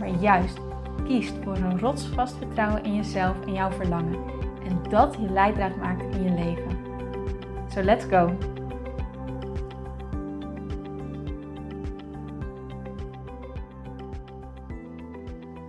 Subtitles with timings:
[0.00, 0.58] maar juist
[1.04, 4.18] kiest voor een rotsvast vertrouwen in jezelf en jouw verlangen.
[4.64, 6.78] En dat je leidraad maakt in je leven.
[7.68, 8.36] So let's go!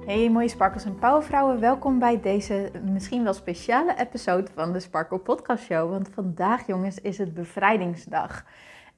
[0.05, 5.20] Hey mooie sparkles en powervrouwen, welkom bij deze misschien wel speciale episode van de Sparkle
[5.20, 5.90] Podcast Show.
[5.90, 8.46] Want vandaag jongens is het bevrijdingsdag.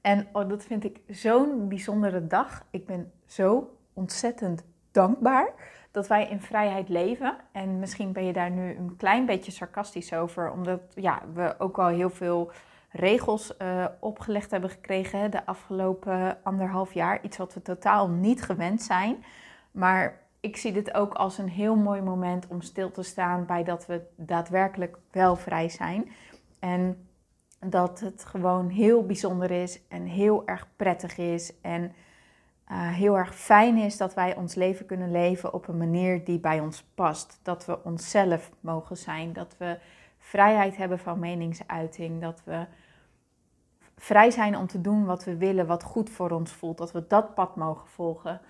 [0.02, 2.66] En oh, dat vind ik zo'n bijzondere dag.
[2.72, 5.54] Ik ben zo ontzettend dankbaar
[5.92, 7.36] dat wij in vrijheid leven.
[7.52, 11.80] En misschien ben je daar nu een klein beetje sarcastisch over, omdat ja, we ook
[11.80, 12.52] al heel veel
[12.92, 17.24] regels uh, opgelegd hebben gekregen de afgelopen anderhalf jaar.
[17.24, 19.24] Iets wat we totaal niet gewend zijn.
[19.72, 23.64] Maar ik zie dit ook als een heel mooi moment om stil te staan bij
[23.64, 26.12] dat we daadwerkelijk wel vrij zijn.
[26.60, 27.08] En
[27.60, 31.54] dat het gewoon heel bijzonder is en heel erg prettig is.
[31.62, 31.94] En
[32.74, 36.40] uh, heel erg fijn is dat wij ons leven kunnen leven op een manier die
[36.40, 37.40] bij ons past.
[37.44, 39.34] Dat we onszelf mogen zijn.
[39.34, 39.80] Dat we
[40.18, 42.22] vrijheid hebben van meningsuiting.
[42.22, 42.66] Dat we
[43.98, 46.78] vrij zijn om te doen wat we willen, wat goed voor ons voelt.
[46.78, 48.42] Dat we dat pad mogen volgen.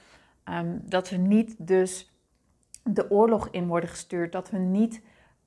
[0.50, 2.18] Um, dat we niet dus
[2.84, 4.32] de oorlog in worden gestuurd.
[4.32, 5.02] Dat we niet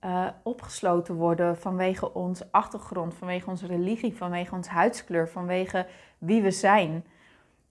[0.04, 5.86] uh, opgesloten worden vanwege onze achtergrond, vanwege onze religie, vanwege onze huidskleur, vanwege
[6.18, 7.04] wie we zijn.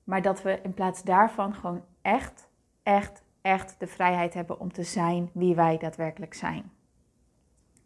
[0.06, 2.50] Maar dat we in plaats daarvan gewoon echt,
[2.84, 6.72] echt, echt de vrijheid hebben om te zijn wie wij daadwerkelijk zijn.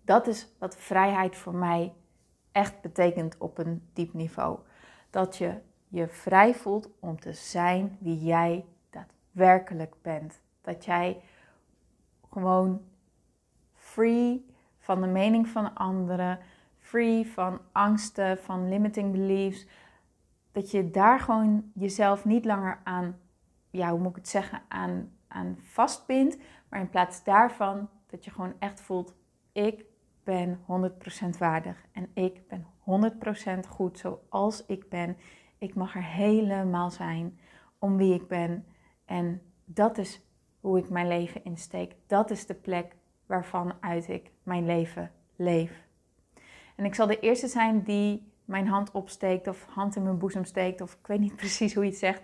[0.02, 1.94] Dat is wat vrijheid voor mij
[2.52, 4.60] echt betekent op een diep niveau.
[5.10, 5.54] Dat je
[5.88, 10.42] je vrij voelt om te zijn wie jij daadwerkelijk bent.
[10.62, 11.22] Dat jij
[12.30, 12.82] gewoon
[13.74, 14.46] free
[14.80, 16.40] van de mening van anderen,
[16.80, 19.66] free van angsten, van limiting beliefs,
[20.52, 23.20] dat je daar gewoon jezelf niet langer aan,
[23.70, 26.38] ja, hoe moet ik het zeggen, aan, aan vastbindt.
[26.70, 29.16] Maar in plaats daarvan dat je gewoon echt voelt,
[29.52, 29.86] ik
[30.24, 30.60] ben
[31.34, 31.86] 100% waardig.
[31.92, 32.66] En ik ben
[33.66, 35.18] 100% goed zoals ik ben.
[35.58, 37.40] Ik mag er helemaal zijn
[37.80, 38.66] om wie ik ben.
[39.06, 40.22] En dat is
[40.60, 41.96] hoe ik mijn leven insteek.
[42.08, 42.96] Dat is de plek
[43.26, 45.88] waarvan uit ik mijn leven leef.
[46.76, 50.46] En ik zal de eerste zijn die mijn hand opsteekt of hand in mijn boezem
[50.46, 52.22] steekt of ik weet niet precies hoe je het zegt,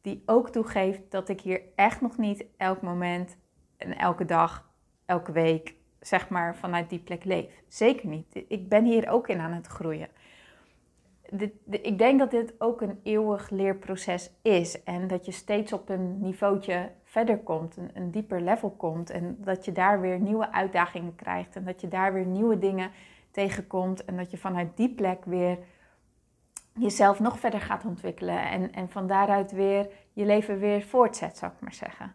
[0.00, 3.36] die ook toegeeft dat ik hier echt nog niet elk moment
[3.76, 4.70] en elke dag,
[5.06, 7.62] elke week, zeg maar, vanuit die plek leef.
[7.68, 8.44] Zeker niet.
[8.48, 10.08] Ik ben hier ook in aan het groeien.
[11.70, 16.20] ik denk dat dit ook een eeuwig leerproces is en dat je steeds op een
[16.20, 21.14] niveautje verder komt, een, een dieper level komt en dat je daar weer nieuwe uitdagingen
[21.14, 22.90] krijgt en dat je daar weer nieuwe dingen
[23.30, 25.58] tegenkomt en dat je vanuit die plek weer
[26.74, 31.52] jezelf nog verder gaat ontwikkelen en, en van daaruit weer je leven weer voortzet, zou
[31.52, 32.14] ik maar zeggen.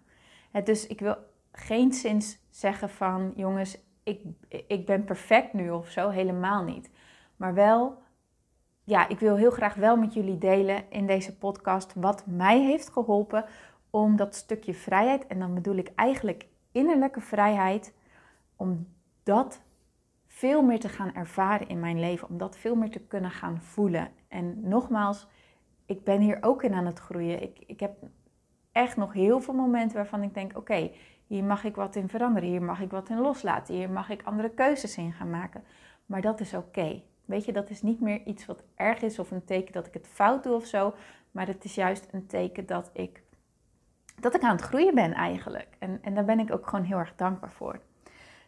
[0.64, 1.16] dus ik wil
[1.52, 4.22] geen zins zeggen van jongens, ik,
[4.68, 6.90] ik ben perfect nu of zo, helemaal niet.
[7.36, 7.98] Maar wel,
[8.84, 12.90] ja, ik wil heel graag wel met jullie delen in deze podcast wat mij heeft
[12.90, 13.46] geholpen
[13.90, 17.94] om dat stukje vrijheid, en dan bedoel ik eigenlijk innerlijke vrijheid,
[18.56, 18.88] om
[19.24, 19.62] dat
[20.36, 23.62] veel meer te gaan ervaren in mijn leven, om dat veel meer te kunnen gaan
[23.62, 24.10] voelen.
[24.28, 25.28] En nogmaals,
[25.86, 27.42] ik ben hier ook in aan het groeien.
[27.42, 27.94] Ik, ik heb
[28.72, 30.92] echt nog heel veel momenten waarvan ik denk: oké,
[31.28, 34.24] hier mag ik wat in veranderen, hier mag ik wat in loslaten, hier mag ik
[34.24, 35.64] andere keuzes in gaan maken.
[36.06, 37.02] Maar dat is oké.
[37.26, 39.94] Weet je, dat is niet meer iets wat erg is of een teken dat ik
[39.94, 40.94] het fout doe of zo.
[41.32, 43.24] Maar het is juist een teken dat ik,
[44.20, 45.76] dat ik aan het groeien ben eigenlijk.
[45.80, 47.80] En, en daar ben ik ook gewoon heel erg dankbaar voor.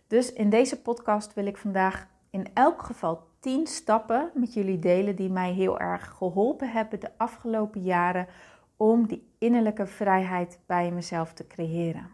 [0.07, 5.15] Dus in deze podcast wil ik vandaag in elk geval 10 stappen met jullie delen
[5.15, 8.27] die mij heel erg geholpen hebben de afgelopen jaren
[8.77, 12.09] om die innerlijke vrijheid bij mezelf te creëren.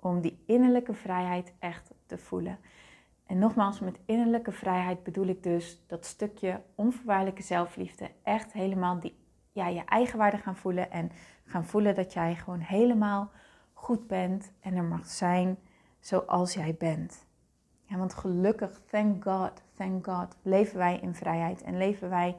[0.00, 2.58] Om die innerlijke vrijheid echt te voelen.
[3.26, 8.10] En nogmaals, met innerlijke vrijheid bedoel ik dus dat stukje onvoorwaardelijke zelfliefde.
[8.22, 9.16] Echt helemaal die,
[9.52, 10.90] ja, je eigen waarde gaan voelen.
[10.90, 11.10] En
[11.44, 13.30] gaan voelen dat jij gewoon helemaal
[13.72, 15.58] goed bent en er mag zijn
[16.02, 17.26] zoals jij bent.
[17.82, 22.36] Ja, want gelukkig, thank God, thank God, leven wij in vrijheid en leven wij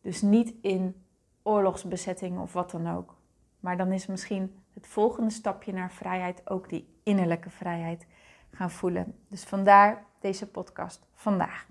[0.00, 1.04] dus niet in
[1.42, 3.16] oorlogsbezetting of wat dan ook.
[3.60, 8.06] Maar dan is misschien het volgende stapje naar vrijheid ook die innerlijke vrijheid
[8.50, 9.18] gaan voelen.
[9.28, 11.66] Dus vandaar deze podcast vandaag.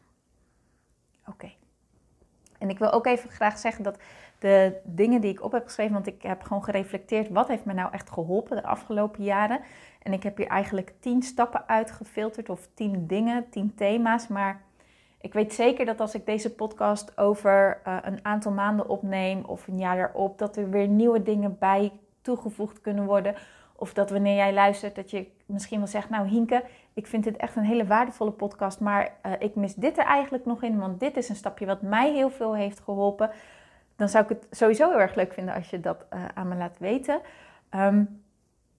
[1.28, 1.52] Oké.
[2.58, 3.98] En ik wil ook even graag zeggen dat
[4.44, 7.74] de dingen die ik op heb geschreven, want ik heb gewoon gereflecteerd wat heeft me
[7.74, 9.60] nou echt geholpen de afgelopen jaren.
[10.02, 14.28] En ik heb hier eigenlijk tien stappen uitgefilterd of tien dingen, tien thema's.
[14.28, 14.62] Maar
[15.22, 19.68] ik weet zeker dat als ik deze podcast over uh, een aantal maanden opneem of
[19.68, 21.92] een jaar erop, dat er weer nieuwe dingen bij
[22.22, 23.36] toegevoegd kunnen worden.
[23.76, 26.64] Of dat wanneer jij luistert, dat je misschien wel zegt, nou Hinke,
[26.94, 30.46] ik vind dit echt een hele waardevolle podcast, maar uh, ik mis dit er eigenlijk
[30.46, 33.32] nog in, want dit is een stapje wat mij heel veel heeft geholpen.
[33.96, 36.56] Dan zou ik het sowieso heel erg leuk vinden als je dat uh, aan me
[36.56, 37.22] laat weten.
[37.76, 38.24] Um,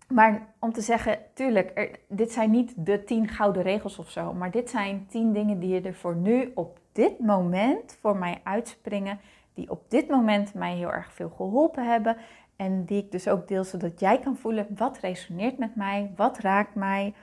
[0.08, 4.50] maar om te zeggen, tuurlijk, dit zijn niet de tien gouden regels of zo, maar
[4.50, 9.19] dit zijn tien dingen die er voor nu op dit moment voor mij uitspringen,
[9.55, 12.17] die op dit moment mij heel erg veel geholpen hebben
[12.56, 16.38] en die ik dus ook deel zodat jij kan voelen wat resoneert met mij, wat
[16.38, 17.14] raakt mij,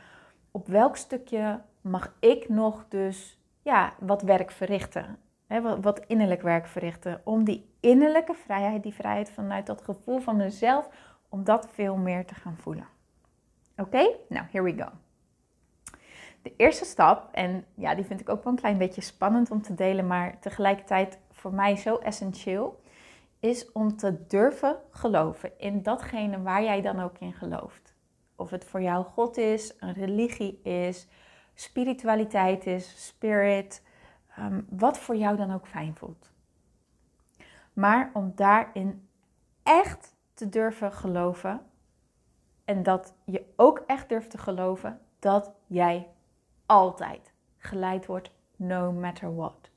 [0.52, 5.18] op welk stukje mag ik nog dus ja, wat werk verrichten,
[5.60, 10.90] wat, innerlijk werk verrichten, om die innerlijke vrijheid, die vrijheid vanuit dat gevoel van mezelf
[11.30, 12.88] om dat veel meer te gaan voelen.
[13.78, 14.90] Oké, nou, here we go.
[16.42, 19.62] De eerste stap, en ja, die vind ik ook wel een klein beetje spannend om
[19.62, 22.82] te delen, maar tegelijkertijd voor mij zo essentieel,
[23.40, 27.96] is om te durven geloven in datgene waar jij dan ook in gelooft.
[28.36, 31.08] Of het voor jou God is, een religie is,
[31.54, 33.84] spiritualiteit is, spirit,
[34.42, 36.30] um, wat voor jou dan ook fijn voelt.
[37.74, 39.08] Maar om daarin
[39.64, 41.62] echt te durven geloven.
[42.66, 46.08] En dat je ook echt durft te geloven dat jij
[46.66, 49.70] altijd geleid wordt, no matter what.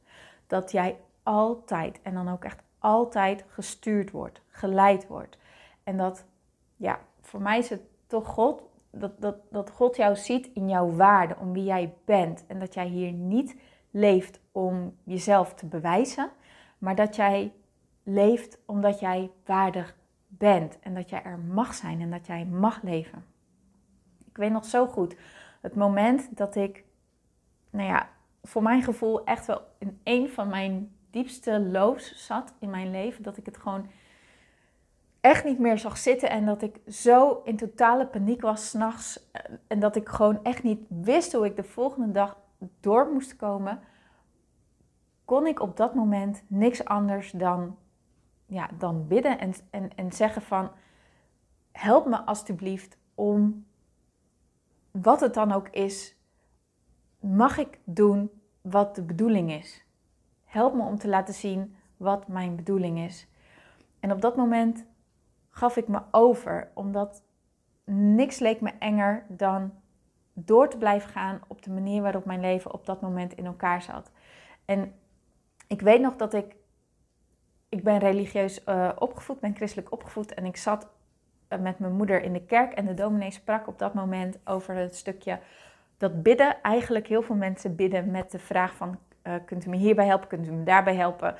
[0.47, 5.39] Dat jij altijd, en dan ook echt altijd gestuurd wordt, geleid wordt.
[5.83, 6.25] En dat,
[6.77, 10.91] ja, voor mij is het toch God, dat, dat, dat God jou ziet in jouw
[10.91, 12.47] waarde, om wie jij bent.
[12.47, 13.57] En dat jij hier niet
[13.95, 16.31] leeft om jezelf te bewijzen,
[16.79, 17.53] maar dat jij
[18.03, 19.97] leeft omdat jij waardig
[20.27, 23.25] bent en dat jij er mag zijn en dat jij mag leven.
[24.29, 25.17] Ik weet nog zo goed
[25.61, 26.85] het moment dat ik,
[27.71, 28.09] nou ja,
[28.43, 33.23] voor mijn gevoel echt wel in een van mijn diepste lows zat in mijn leven.
[33.23, 33.91] Dat ik het gewoon
[35.21, 39.31] echt niet meer zag zitten en dat ik zo in totale paniek was s'nachts.
[39.67, 42.37] En dat ik gewoon echt niet wist hoe ik de volgende dag
[42.81, 43.81] door moest komen.
[45.25, 47.77] Kon ik op dat moment niks anders dan
[48.47, 50.71] ja, dan bidden en, en, en zeggen van
[51.73, 53.67] help me alstublieft om
[54.91, 56.17] wat het dan ook is,
[57.21, 58.31] mag ik doen
[58.61, 59.85] wat de bedoeling is.
[60.45, 63.29] Help me om te laten zien wat mijn bedoeling is.
[64.01, 64.85] En op dat moment
[65.51, 67.23] gaf ik me over, omdat
[67.85, 69.73] niks leek me enger dan
[70.35, 73.83] door te blijven gaan op de manier waarop mijn leven op dat moment in elkaar
[73.83, 74.11] zat.
[74.65, 74.95] En
[75.67, 76.57] ik weet nog dat ik
[77.75, 80.89] ik ben religieus uh, opgevoed, ben christelijk opgevoed en ik zat
[81.49, 84.75] eh, met mijn moeder in de kerk en de dominee sprak op dat moment over
[84.75, 85.39] het stukje
[85.99, 86.63] dat bidden.
[86.63, 90.29] Eigenlijk heel veel mensen bidden met de vraag van, uh, kunt u me hierbij helpen,
[90.29, 91.35] kunt u me daarbij helpen?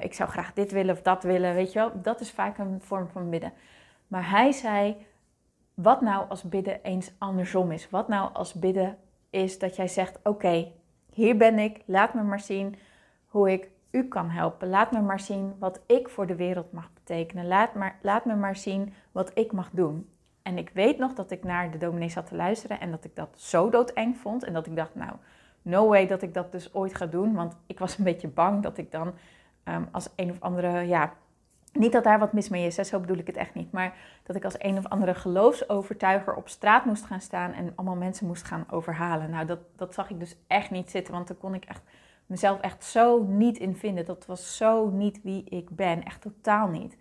[0.00, 1.92] ik zou graag dit willen of dat willen, weet je wel.
[2.02, 3.52] Dat is vaak een vorm van bidden.
[4.06, 5.06] Maar hij zei,
[5.76, 7.90] wat nou als bidden eens andersom is?
[7.90, 8.98] Wat nou als bidden
[9.30, 10.72] is dat jij zegt, oké,
[11.12, 12.76] hier ben ik, laat me maar zien
[13.26, 14.68] hoe ik u kan helpen.
[14.68, 17.46] Laat me maar zien wat ik voor de wereld mag betekenen.
[17.46, 20.08] Laat, maar, laat me maar zien wat ik mag doen.
[20.42, 23.16] En ik weet nog dat ik naar de dominee zat te luisteren en dat ik
[23.16, 24.44] dat zo doodeng vond.
[24.44, 25.12] En dat ik dacht, nou,
[25.62, 27.34] no way dat ik dat dus ooit ga doen.
[27.34, 29.14] Want ik was een beetje bang dat ik dan
[29.64, 31.12] ehm, als een of andere, ja,
[31.78, 33.72] niet dat daar wat mis mee is, hè, zo bedoel ik het echt niet.
[33.72, 37.96] Maar dat ik als een of andere geloofsovertuiger op straat moest gaan staan en allemaal
[37.96, 39.30] mensen moest gaan overhalen.
[39.30, 41.82] Nou, dat, dat zag ik dus echt niet zitten, want dan kon ik echt
[42.26, 44.04] mezelf echt zo niet in vinden.
[44.04, 46.04] Dat was zo niet wie ik ben.
[46.04, 46.96] Echt totaal niet.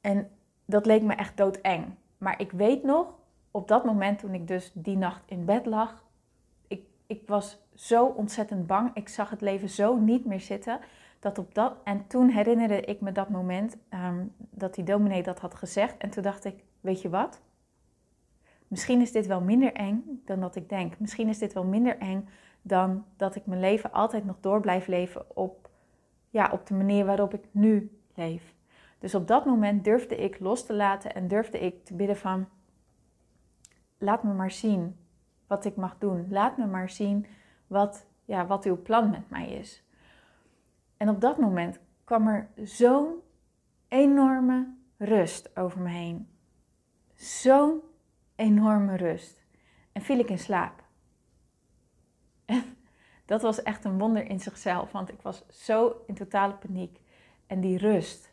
[0.00, 0.30] En
[0.64, 1.84] dat leek me echt doodeng.
[2.18, 3.06] Maar ik weet nog,
[3.50, 6.04] op dat moment toen ik dus die nacht in bed lag,
[6.68, 8.90] ik, ik was zo ontzettend bang.
[8.94, 10.80] Ik zag het leven zo niet meer zitten.
[11.24, 15.38] Dat op dat, en toen herinnerde ik me dat moment um, dat die dominee dat
[15.38, 15.96] had gezegd.
[15.96, 17.42] En toen dacht ik, weet je wat?
[18.68, 20.98] Misschien is dit wel minder eng dan dat ik denk.
[20.98, 22.28] Misschien is dit wel minder eng
[22.62, 25.70] dan dat ik mijn leven altijd nog door blijf leven op,
[26.30, 28.54] ja, op de manier waarop ik nu leef.
[28.98, 32.48] Dus op dat moment durfde ik los te laten en durfde ik te bidden van,
[33.98, 34.96] laat me maar zien
[35.46, 36.26] wat ik mag doen.
[36.30, 37.26] Laat me maar zien
[37.66, 39.83] wat, ja, wat uw plan met mij is.
[41.04, 43.14] En op dat moment kwam er zo'n
[43.88, 46.28] enorme rust over me heen.
[47.14, 47.80] zo'n
[48.36, 49.44] enorme rust.
[49.92, 50.84] En viel ik in slaap.
[53.24, 57.00] Dat was echt een wonder in zichzelf, want ik was zo in totale paniek.
[57.46, 58.32] En die rust,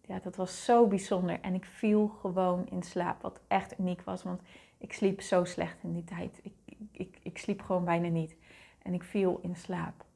[0.00, 1.40] ja, dat was zo bijzonder.
[1.40, 4.42] En ik viel gewoon in slaap, wat echt uniek was, want
[4.78, 6.40] ik sliep zo slecht in die tijd.
[6.42, 8.36] Ik, ik, ik sliep gewoon bijna niet.
[8.82, 10.08] En ik viel in slaap.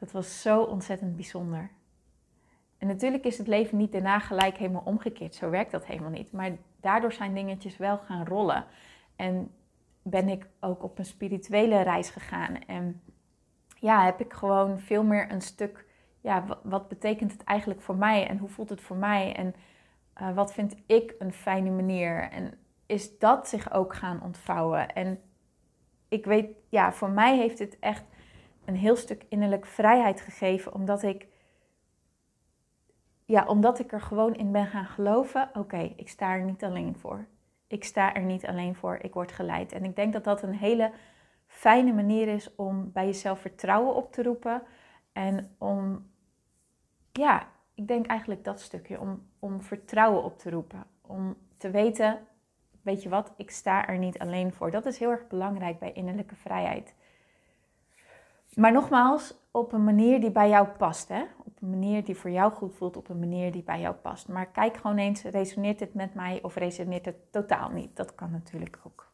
[0.00, 1.70] Dat was zo ontzettend bijzonder.
[2.78, 5.34] En natuurlijk is het leven niet daarna gelijk helemaal omgekeerd.
[5.34, 6.32] Zo werkt dat helemaal niet.
[6.32, 8.64] Maar daardoor zijn dingetjes wel gaan rollen.
[9.16, 9.50] En
[10.02, 12.58] ben ik ook op een spirituele reis gegaan.
[12.66, 13.02] En
[13.78, 15.86] ja, heb ik gewoon veel meer een stuk.
[16.20, 18.26] Ja, wat, betekent het eigenlijk voor mij?
[18.26, 19.34] En hoe voelt het voor mij?
[19.34, 19.54] En
[20.20, 22.30] uh, wat vind ik een fijne manier?
[22.30, 24.92] En is dat zich ook gaan ontvouwen?
[24.92, 25.20] En
[26.08, 28.04] ik weet, ja, voor mij heeft het echt
[28.70, 31.26] een heel stuk innerlijk vrijheid gegeven, omdat ik,
[33.24, 35.50] ja, omdat ik er gewoon in ben gaan geloven.
[35.54, 37.26] Oké, ik sta er niet alleen voor.
[37.66, 38.98] Ik sta er niet alleen voor.
[39.02, 39.72] Ik word geleid.
[39.72, 40.92] En ik denk dat dat een hele
[41.46, 44.62] fijne manier is om bij jezelf vertrouwen op te roepen
[45.12, 46.10] en om,
[47.12, 52.18] ja, ik denk eigenlijk dat stukje om, om vertrouwen op te roepen, om te weten
[52.82, 54.70] weet je wat, ik sta er niet alleen voor.
[54.70, 56.94] Dat is heel erg belangrijk bij innerlijke vrijheid.
[58.54, 61.08] Maar nogmaals, op een manier die bij jou past.
[61.08, 61.22] Hè?
[61.44, 64.28] Op een manier die voor jou goed voelt, op een manier die bij jou past.
[64.28, 67.96] Maar kijk gewoon eens, resoneert dit met mij of resoneert het totaal niet?
[67.96, 69.10] Dat kan natuurlijk ook.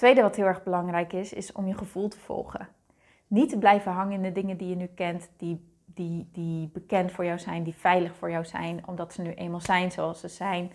[0.00, 2.68] Tweede wat heel erg belangrijk is, is om je gevoel te volgen.
[3.26, 7.12] Niet te blijven hangen in de dingen die je nu kent, die, die, die bekend
[7.12, 10.28] voor jou zijn, die veilig voor jou zijn, omdat ze nu eenmaal zijn zoals ze
[10.28, 10.72] zijn.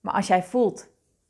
[0.00, 0.88] Maar als jij voelt,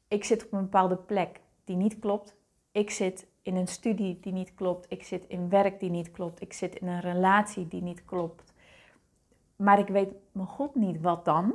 [0.08, 2.36] ik zit op een bepaalde plek die niet klopt,
[2.72, 6.40] ik zit in een studie die niet klopt, ik zit in werk die niet klopt,
[6.40, 8.52] ik zit in een relatie die niet klopt,
[9.56, 11.54] maar ik weet mijn god niet wat dan,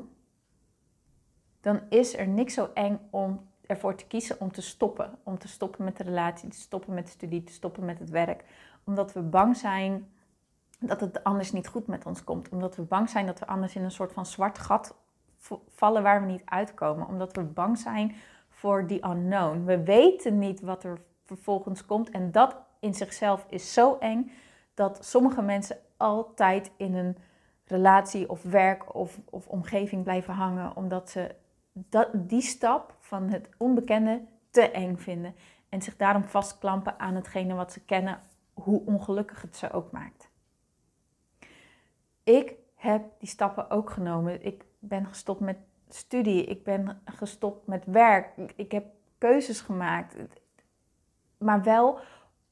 [1.62, 5.18] dan is er niks zo eng om ervoor te kiezen om te stoppen.
[5.24, 8.10] Om te stoppen met de relatie, te stoppen met de studie, te stoppen met het
[8.10, 8.44] werk.
[8.84, 10.12] Omdat we bang zijn
[10.80, 12.50] dat het anders niet goed met ons komt.
[12.50, 14.96] Omdat we bang zijn dat we anders in een soort van zwart gat
[15.68, 17.08] vallen waar we niet uitkomen.
[17.08, 18.16] Omdat we bang zijn
[18.50, 19.64] voor die unknown.
[19.66, 21.02] We weten niet wat er
[21.36, 22.10] vervolgens komt.
[22.10, 24.32] En dat in zichzelf is zo eng
[24.74, 27.18] dat sommige mensen altijd in een
[27.66, 30.76] relatie of werk of, of omgeving blijven hangen.
[30.76, 31.36] Omdat ze
[31.74, 35.36] dat, die stap van het onbekende te eng vinden.
[35.70, 38.20] En zich daarom vastklampen aan hetgene wat ze kennen,
[38.54, 40.30] hoe ongelukkig het ze ook maakt.
[42.24, 44.46] Ik heb die stappen ook genomen.
[44.46, 45.58] Ik ben gestopt met
[45.90, 48.86] studie, ik ben gestopt met werk, ik heb
[49.18, 50.16] keuzes gemaakt.
[51.40, 52.00] Maar wel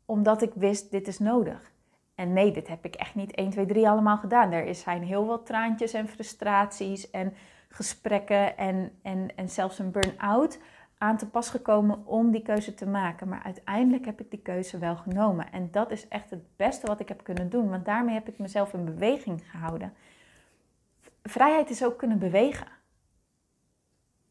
[0.05, 1.71] omdat ik wist, dit is nodig.
[2.15, 4.51] En nee, dit heb ik echt niet 1, 2, 3 allemaal gedaan.
[4.51, 7.33] Er zijn heel wat traantjes en frustraties en
[7.69, 10.59] gesprekken en, en, en zelfs een burn-out
[10.97, 13.27] aan te pas gekomen om die keuze te maken.
[13.27, 15.51] Maar uiteindelijk heb ik die keuze wel genomen.
[15.51, 18.37] En dat is echt het beste wat ik heb kunnen doen, want daarmee heb ik
[18.37, 19.93] mezelf in beweging gehouden
[21.29, 22.67] vrijheid is ook kunnen bewegen.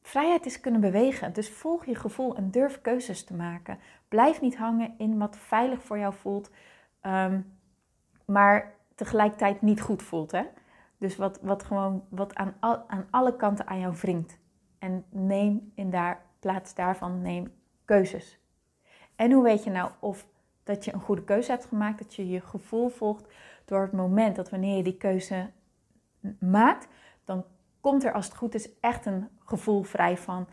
[0.07, 1.33] Vrijheid is kunnen bewegen.
[1.33, 3.79] Dus volg je gevoel en durf keuzes te maken.
[4.09, 6.51] Blijf niet hangen in wat veilig voor jou voelt,
[7.03, 7.59] um,
[8.25, 10.33] maar tegelijkertijd niet goed voelt.
[10.33, 10.43] Hè?
[10.99, 14.39] Dus wat, wat gewoon wat aan, al, aan alle kanten aan jou wringt.
[14.79, 17.53] En neem in daar, plaats daarvan neem
[17.85, 18.39] keuzes.
[19.17, 20.27] En hoe weet je nou of
[20.63, 23.33] dat je een goede keuze hebt gemaakt, dat je je gevoel volgt
[23.65, 25.51] door het moment dat wanneer je die keuze
[26.39, 26.89] maakt,
[27.87, 30.47] komt er als het goed is echt een gevoel vrij van.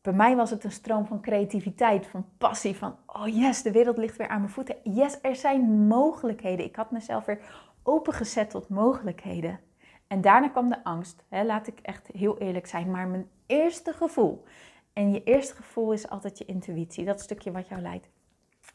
[0.00, 3.96] Bij mij was het een stroom van creativiteit, van passie, van oh yes, de wereld
[3.96, 4.76] ligt weer aan mijn voeten.
[4.82, 6.64] Yes, er zijn mogelijkheden.
[6.64, 7.40] Ik had mezelf weer
[7.82, 9.60] opengezet tot mogelijkheden.
[10.06, 11.24] En daarna kwam de angst.
[11.28, 12.90] Hè, laat ik echt heel eerlijk zijn.
[12.90, 14.44] Maar mijn eerste gevoel.
[14.92, 17.04] En je eerste gevoel is altijd je intuïtie.
[17.04, 18.08] Dat stukje wat jou leidt.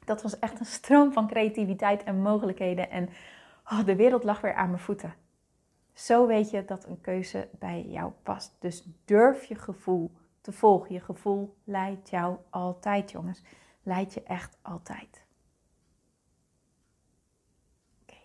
[0.05, 2.89] Dat was echt een stroom van creativiteit en mogelijkheden.
[2.89, 3.09] En
[3.71, 5.13] oh, de wereld lag weer aan mijn voeten.
[5.97, 8.55] Zo weet je dat een keuze bij jou past.
[8.59, 10.11] Dus durf je gevoel
[10.41, 10.93] te volgen.
[10.93, 13.43] Je gevoel leidt jou altijd, jongens.
[13.83, 15.25] Leidt je echt altijd.
[18.01, 18.17] Oké.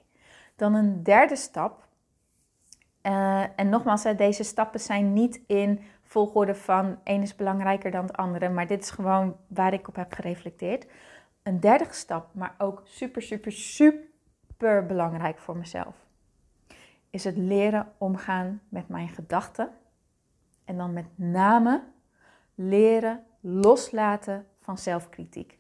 [0.57, 1.89] Dan een derde stap.
[3.03, 8.17] Uh, en nogmaals, deze stappen zijn niet in volgorde van één is belangrijker dan het
[8.17, 10.87] andere, maar dit is gewoon waar ik op heb gereflecteerd.
[11.43, 16.11] Een derde stap, maar ook super, super, super belangrijk voor mezelf
[17.13, 19.71] is het leren omgaan met mijn gedachten.
[20.65, 21.83] En dan met name
[22.55, 25.59] leren loslaten van zelfkritiek.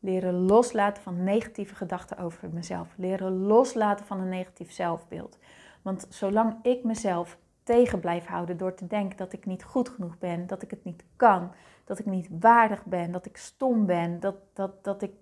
[0.00, 2.94] Leren loslaten van negatieve gedachten over mezelf.
[2.96, 5.38] Leren loslaten van een negatief zelfbeeld.
[5.82, 10.18] Want zolang ik mezelf tegen blijf houden door te denken dat ik niet goed genoeg
[10.18, 11.52] ben, dat ik het niet kan,
[11.84, 15.12] dat ik niet waardig ben, dat ik stom ben, dat, dat, dat ik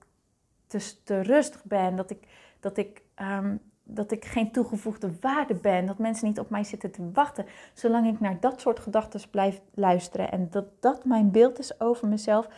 [0.67, 2.29] te, te rustig ben, dat ik,
[2.61, 3.57] dat, ik, ehm,
[3.95, 7.47] dat ik geen toegevoegde waarde ben, dat mensen niet op mij zitten te wachten.
[7.75, 12.09] Zolang ik naar dat soort gedachten blijf luisteren en dat dat mijn beeld is over
[12.09, 12.49] mezelf,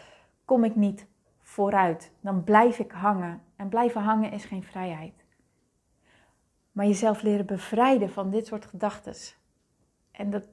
[0.45, 1.07] kom ik niet
[1.41, 2.13] vooruit.
[2.21, 3.43] Dan blijf ik hangen.
[3.57, 5.25] En blijven hangen is geen vrijheid.
[6.73, 9.15] Maar jezelf leren bevrijden van dit soort gedachten.
[10.11, 10.49] En dat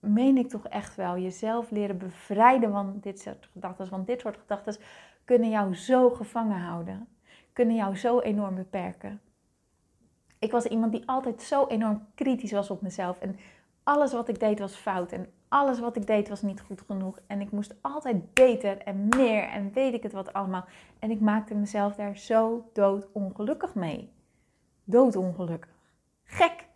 [0.00, 1.18] meen ik toch echt wel.
[1.18, 3.90] Jezelf leren bevrijden van dit soort gedachten.
[3.90, 4.76] Want dit soort gedachten
[5.24, 7.08] kunnen jou zo gevangen houden.
[7.52, 9.20] Kunnen jou zo enorm beperken.
[10.40, 13.20] Ik was iemand die altijd zo enorm kritisch was op mezelf.
[13.20, 13.38] En
[13.82, 15.12] alles wat ik deed was fout.
[15.12, 17.18] En alles wat ik deed was niet goed genoeg.
[17.26, 20.64] En ik moest altijd beter en meer en weet ik het wat allemaal.
[20.98, 24.12] En ik maakte mezelf daar zo doodongelukkig mee.
[24.84, 25.70] Doodongelukkig.
[26.24, 26.68] Gek.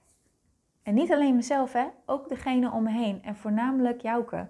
[0.83, 1.87] En niet alleen mezelf, hè?
[2.07, 3.23] ook degene om me heen.
[3.23, 4.47] En voornamelijk Jouke.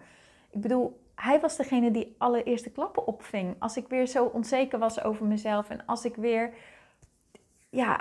[0.51, 3.57] Ik bedoel, hij was degene die alle eerste klappen opving.
[3.59, 6.55] Als ik weer zo onzeker was over mezelf en als ik weer,
[7.71, 8.01] ja,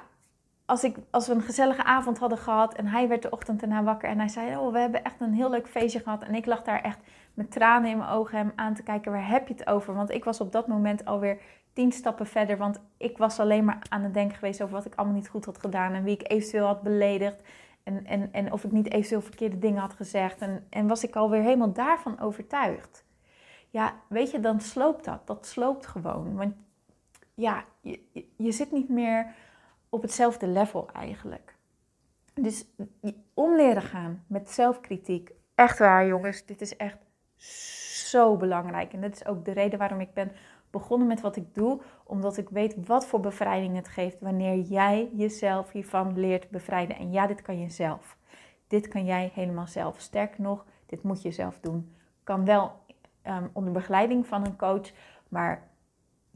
[0.65, 3.83] als, ik, als we een gezellige avond hadden gehad en hij werd de ochtend erna
[3.83, 6.23] wakker en hij zei: Oh, we hebben echt een heel leuk feestje gehad.
[6.23, 6.99] En ik lag daar echt
[7.33, 9.93] met tranen in mijn ogen hem aan te kijken: Waar heb je het over?
[9.93, 11.41] Want ik was op dat moment alweer
[11.73, 12.57] tien stappen verder.
[12.57, 15.45] Want ik was alleen maar aan het denken geweest over wat ik allemaal niet goed
[15.45, 17.41] had gedaan en wie ik eventueel had beledigd.
[17.83, 20.41] En, en, en of ik niet eventueel verkeerde dingen had gezegd.
[20.41, 23.05] En, en was ik alweer helemaal daarvan overtuigd.
[23.69, 25.27] Ja, weet je, dan sloopt dat.
[25.27, 26.35] Dat sloopt gewoon.
[26.35, 26.53] Want
[27.33, 27.99] ja, je,
[28.37, 29.33] je zit niet meer
[29.93, 31.55] op hetzelfde level eigenlijk.
[32.33, 32.65] Dus
[33.33, 35.31] om leren gaan met zelfkritiek.
[35.55, 36.45] Echt waar, jongens.
[36.45, 36.97] Dit is echt
[38.07, 38.93] zo belangrijk.
[38.93, 40.31] En dat is ook de reden waarom ik ben
[40.69, 41.81] begonnen met wat ik doe.
[42.03, 46.97] Omdat ik weet wat voor bevrijding het geeft wanneer jij jezelf hiervan leert bevrijden.
[46.97, 48.17] En ja, dit kan je zelf.
[48.67, 49.99] Dit kan jij helemaal zelf.
[49.99, 51.95] Sterker nog, dit moet je zelf doen.
[52.23, 52.71] Kan wel
[53.27, 54.91] um, onder begeleiding van een coach.
[55.29, 55.67] Maar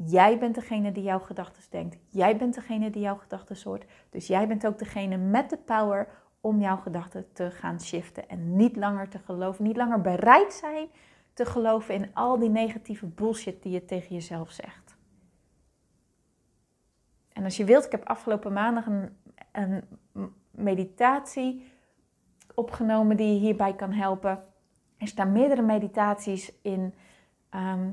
[0.06, 1.98] Jij bent degene die jouw gedachten denkt.
[2.10, 3.86] Jij bent degene die jouw gedachten soort.
[4.10, 6.08] Dus jij bent ook degene met de power
[6.42, 8.30] om jouw gedachten te gaan shiften.
[8.30, 10.88] En niet langer te geloven, niet langer bereid zijn
[11.34, 14.98] te geloven in al die negatieve bullshit die je tegen jezelf zegt.
[17.34, 19.18] En als je wilt, ik heb afgelopen maandag een,
[19.52, 19.84] een
[20.52, 21.72] meditatie
[22.56, 24.44] opgenomen die je hierbij kan helpen.
[24.98, 26.94] Er staan meerdere meditaties in.
[27.50, 27.90] Ehm,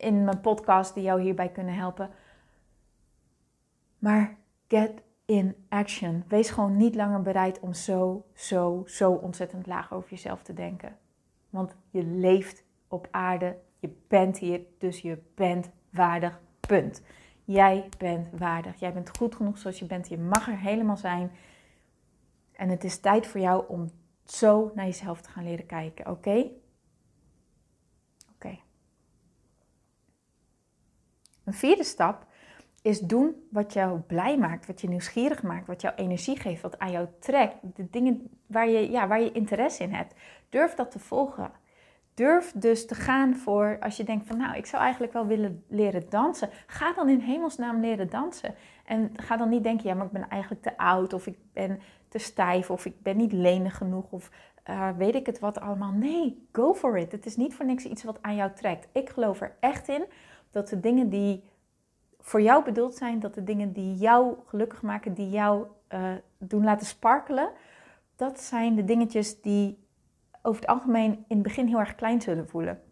[0.00, 2.10] in mijn podcast die jou hierbij kunnen helpen.
[3.98, 4.36] Maar
[4.68, 6.24] get in action.
[6.28, 10.96] Wees gewoon niet langer bereid om zo, zo, zo ontzettend laag over jezelf te denken.
[11.50, 16.40] Want je leeft op aarde, je bent hier, dus je bent waardig.
[16.60, 17.02] Punt.
[17.44, 18.80] Jij bent waardig.
[18.80, 20.08] Jij bent goed genoeg zoals je bent.
[20.08, 21.30] Je mag er helemaal zijn.
[22.52, 23.90] En het is tijd voor jou om
[24.24, 26.46] zo naar jezelf te gaan leren kijken, oké?
[31.50, 32.26] Een vierde stap
[32.82, 36.78] is doen wat jou blij maakt, wat je nieuwsgierig maakt, wat jou energie geeft, wat
[36.78, 37.54] aan jou trekt.
[37.74, 40.14] De dingen waar je, ja, waar je interesse in hebt.
[40.48, 41.50] Durf dat te volgen.
[42.14, 45.64] Durf dus te gaan voor, als je denkt van nou, ik zou eigenlijk wel willen
[45.68, 46.48] leren dansen.
[46.66, 48.54] Ga dan in hemelsnaam leren dansen.
[48.84, 51.80] En ga dan niet denken, ja, maar ik ben eigenlijk te oud of ik ben
[52.08, 54.30] te stijf of ik ben niet lenig genoeg of
[54.68, 55.92] uh, weet ik het wat allemaal.
[55.92, 57.12] Nee, go for it.
[57.12, 58.88] Het is niet voor niks iets wat aan jou trekt.
[58.92, 60.04] Ik geloof er echt in
[60.50, 61.44] dat de dingen die
[62.18, 66.64] voor jou bedoeld zijn, dat de dingen die jou gelukkig maken, die jou uh, doen
[66.64, 67.50] laten sparkelen,
[68.16, 69.78] dat zijn de dingetjes die
[70.42, 72.82] over het algemeen in het begin heel erg klein zullen voelen.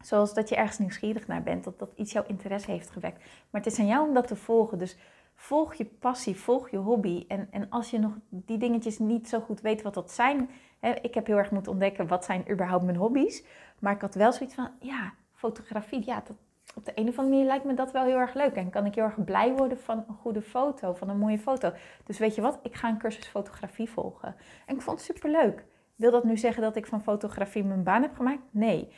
[0.00, 3.18] Zoals dat je ergens nieuwsgierig naar bent, dat dat iets jouw interesse heeft gewekt.
[3.50, 4.78] Maar het is aan jou om dat te volgen.
[4.78, 4.96] Dus
[5.34, 7.24] volg je passie, volg je hobby.
[7.28, 10.50] En, en als je nog die dingetjes niet zo goed weet wat dat zijn.
[10.78, 13.44] Hè, ik heb heel erg moeten ontdekken wat zijn überhaupt mijn hobby's.
[13.78, 16.36] Maar ik had wel zoiets van, ja, fotografie, ja, dat,
[16.76, 18.54] op de een of andere manier lijkt me dat wel heel erg leuk.
[18.54, 21.72] En kan ik heel erg blij worden van een goede foto, van een mooie foto.
[22.04, 24.34] Dus weet je wat, ik ga een cursus fotografie volgen.
[24.66, 25.64] En ik vond het superleuk.
[25.94, 28.42] Wil dat nu zeggen dat ik van fotografie mijn baan heb gemaakt?
[28.50, 28.92] Nee.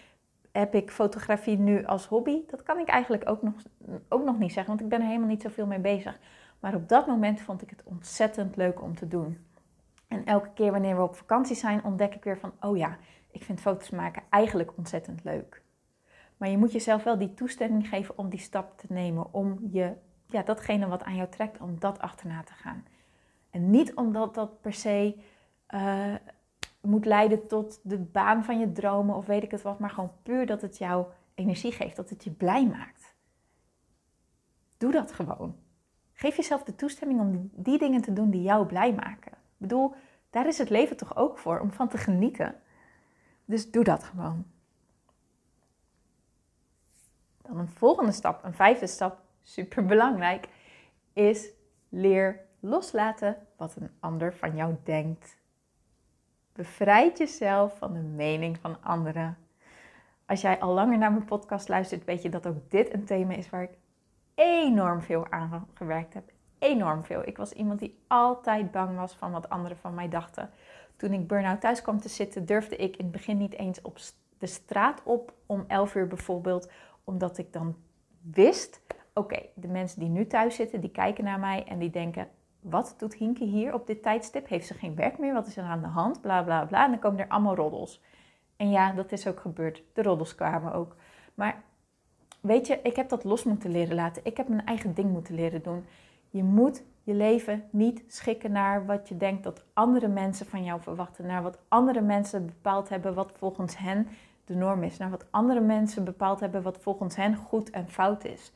[0.52, 2.42] Heb ik fotografie nu als hobby?
[2.46, 3.54] Dat kan ik eigenlijk ook nog,
[4.08, 6.18] ook nog niet zeggen, want ik ben er helemaal niet zoveel mee bezig.
[6.60, 9.38] Maar op dat moment vond ik het ontzettend leuk om te doen.
[10.08, 12.96] En elke keer wanneer we op vakantie zijn, ontdek ik weer van, oh ja,
[13.30, 15.62] ik vind foto's maken eigenlijk ontzettend leuk.
[16.38, 19.34] Maar je moet jezelf wel die toestemming geven om die stap te nemen.
[19.34, 19.92] Om je,
[20.26, 22.84] ja, datgene wat aan jou trekt, om dat achterna te gaan.
[23.50, 25.16] En niet omdat dat per se
[25.74, 26.14] uh,
[26.80, 29.78] moet leiden tot de baan van je dromen of weet ik het wat.
[29.78, 33.16] Maar gewoon puur dat het jou energie geeft, dat het je blij maakt.
[34.76, 35.56] Doe dat gewoon.
[36.12, 39.32] Geef jezelf de toestemming om die dingen te doen die jou blij maken.
[39.32, 39.94] Ik bedoel,
[40.30, 42.54] Daar is het leven toch ook voor, om van te genieten.
[43.44, 44.44] Dus doe dat gewoon.
[47.48, 50.48] Dan een volgende stap, een vijfde stap, super belangrijk,
[51.12, 51.48] is
[51.88, 55.36] leer loslaten wat een ander van jou denkt.
[56.52, 59.36] Bevrijd jezelf van de mening van anderen.
[60.26, 63.34] Als jij al langer naar mijn podcast luistert, weet je dat ook dit een thema
[63.34, 63.78] is waar ik
[64.34, 66.32] enorm veel aan gewerkt heb.
[66.58, 67.26] Enorm veel.
[67.26, 70.50] Ik was iemand die altijd bang was van wat anderen van mij dachten.
[70.96, 73.98] Toen ik burn-out thuis kwam te zitten, durfde ik in het begin niet eens op
[74.38, 76.70] de straat op om 11 uur bijvoorbeeld,
[77.08, 77.76] omdat ik dan
[78.20, 78.82] wist:
[79.14, 82.28] oké, de mensen die nu thuis zitten, die kijken naar mij en die denken:
[82.60, 84.48] wat doet Hinke hier op dit tijdstip?
[84.48, 85.34] Heeft ze geen werk meer?
[85.34, 86.20] Wat is er aan de hand?
[86.20, 86.84] Bla bla bla.
[86.84, 88.02] En dan komen er allemaal roddels.
[88.56, 89.82] En ja, dat is ook gebeurd.
[89.92, 90.96] De roddels kwamen ook.
[91.34, 91.62] Maar
[92.40, 94.24] weet je, ik heb dat los moeten leren laten.
[94.24, 95.84] Ik heb mijn eigen ding moeten leren doen.
[96.30, 100.80] Je moet je leven niet schikken naar wat je denkt dat andere mensen van jou
[100.80, 101.26] verwachten.
[101.26, 104.08] Naar wat andere mensen bepaald hebben wat volgens hen
[104.48, 104.98] de norm is.
[104.98, 108.52] Naar wat andere mensen bepaald hebben wat volgens hen goed en fout is.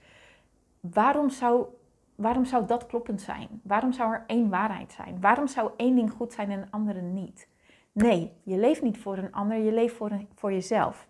[0.81, 1.67] Waarom zou
[2.15, 3.61] waarom zou dat kloppend zijn?
[3.63, 5.21] Waarom zou er één waarheid zijn?
[5.21, 7.49] Waarom zou één ding goed zijn en een andere niet?
[7.93, 11.09] Nee, je leeft niet voor een ander, je leeft voor, voor jezelf.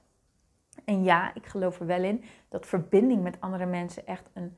[0.85, 4.57] En ja, ik geloof er wel in dat verbinding met andere mensen echt een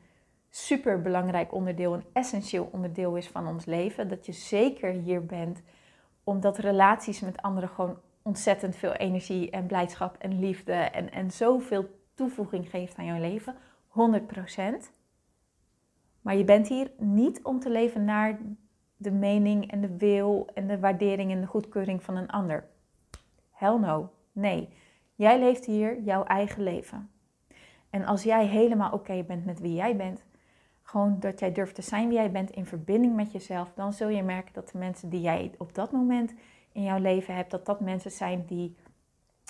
[0.50, 4.08] super belangrijk onderdeel, een essentieel onderdeel is van ons leven.
[4.08, 5.62] Dat je zeker hier bent
[6.24, 12.02] omdat relaties met anderen gewoon ontzettend veel energie en blijdschap en liefde en, en zoveel
[12.14, 13.56] toevoeging geeft aan jouw leven.
[13.86, 14.92] 100 procent.
[16.20, 18.38] Maar je bent hier niet om te leven naar
[18.96, 22.68] de mening en de wil en de waardering en de goedkeuring van een ander.
[23.50, 24.12] Hell no.
[24.32, 24.68] Nee.
[25.14, 27.10] Jij leeft hier jouw eigen leven.
[27.90, 30.24] En als jij helemaal oké bent met wie jij bent,
[30.82, 34.08] gewoon dat jij durft te zijn wie jij bent in verbinding met jezelf, dan zul
[34.08, 36.34] je merken dat de mensen die jij op dat moment
[36.74, 38.76] in jouw leven hebt, dat dat mensen zijn die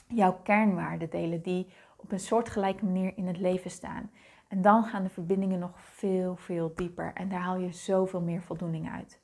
[0.09, 4.11] jouw kernwaarden delen, die op een soortgelijke manier in het leven staan.
[4.49, 7.13] En dan gaan de verbindingen nog veel, veel dieper.
[7.15, 9.21] En daar haal je zoveel meer voldoening uit.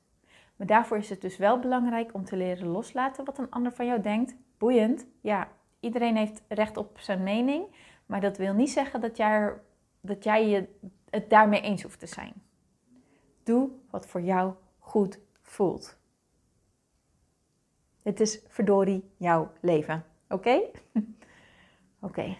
[0.57, 3.87] Maar daarvoor is het dus wel belangrijk om te leren loslaten wat een ander van
[3.87, 4.37] jou denkt.
[4.59, 5.49] Boeiend, ja,
[5.81, 7.65] iedereen heeft recht op zijn mening.
[8.07, 9.53] Maar dat wil niet zeggen dat jij,
[10.01, 10.69] dat jij je
[11.11, 12.33] het daarmee eens hoeft te zijn.
[13.43, 16.00] Doe wat voor jou goed voelt.
[18.11, 20.05] Het is verdorie jouw leven.
[20.29, 20.61] Oké?
[22.01, 22.37] Oké.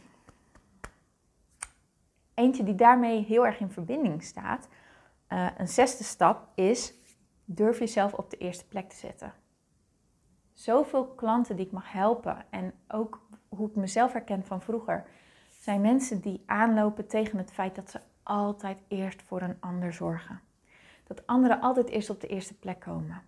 [2.35, 4.69] Eentje die daarmee heel erg in verbinding staat.
[5.29, 6.95] Uh, een zesde stap is
[7.45, 9.33] durf jezelf op de eerste plek te zetten.
[10.53, 15.07] Zoveel klanten die ik mag helpen en ook hoe ik mezelf herken van vroeger,
[15.61, 20.41] zijn mensen die aanlopen tegen het feit dat ze altijd eerst voor een ander zorgen.
[21.07, 23.23] Dat anderen altijd eerst op de eerste plek komen.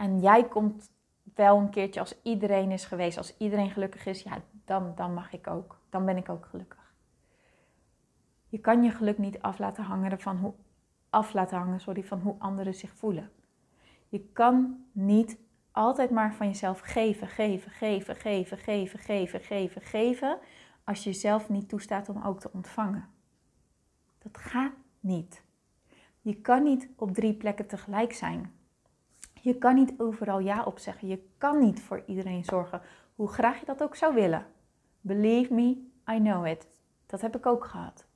[0.00, 0.90] En jij komt
[1.34, 5.32] wel een keertje als iedereen is geweest, als iedereen gelukkig is, ja, dan, dan mag
[5.32, 5.78] ik ook.
[5.90, 6.94] Dan ben ik ook gelukkig.
[8.48, 10.52] Je kan je geluk niet af laten hangen van hoe,
[11.10, 13.30] af laten hangen, sorry, van hoe anderen zich voelen.
[14.08, 15.38] Je kan niet
[15.70, 20.38] altijd maar van jezelf geven, geven, geven, geven, geven, geven, geven, geven,
[20.84, 23.08] als je jezelf niet toestaat om ook te ontvangen.
[24.18, 25.42] Dat gaat niet.
[26.20, 28.59] Je kan niet op drie plekken tegelijk zijn.
[29.40, 31.08] Je kan niet overal ja op zeggen.
[31.08, 32.80] Je kan niet voor iedereen zorgen,
[33.14, 34.46] hoe graag je dat ook zou willen.
[35.00, 36.68] Believe me, I know it.
[37.06, 38.08] Dat heb ik ook gehad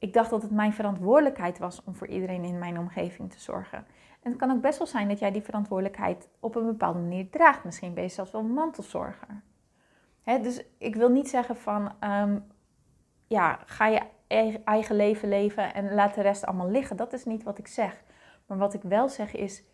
[0.00, 3.78] ik dacht dat het mijn verantwoordelijkheid was om voor iedereen in mijn omgeving te zorgen.
[4.22, 7.30] En het kan ook best wel zijn dat jij die verantwoordelijkheid op een bepaalde manier
[7.30, 7.64] draagt.
[7.64, 9.42] Misschien ben je zelfs wel mantelzorger.
[10.24, 12.38] dus ik wil niet zeggen van, ehm,
[13.26, 14.00] ja, ga je
[14.64, 16.96] eigen leven leven en laat de rest allemaal liggen.
[16.96, 18.02] Dat is niet wat ik zeg.
[18.50, 19.64] Maar wat ik wel zeg is,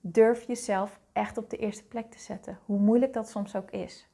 [0.00, 2.58] durf jezelf echt op de eerste plek te zetten.
[2.64, 4.08] Hoe moeilijk dat soms ook is.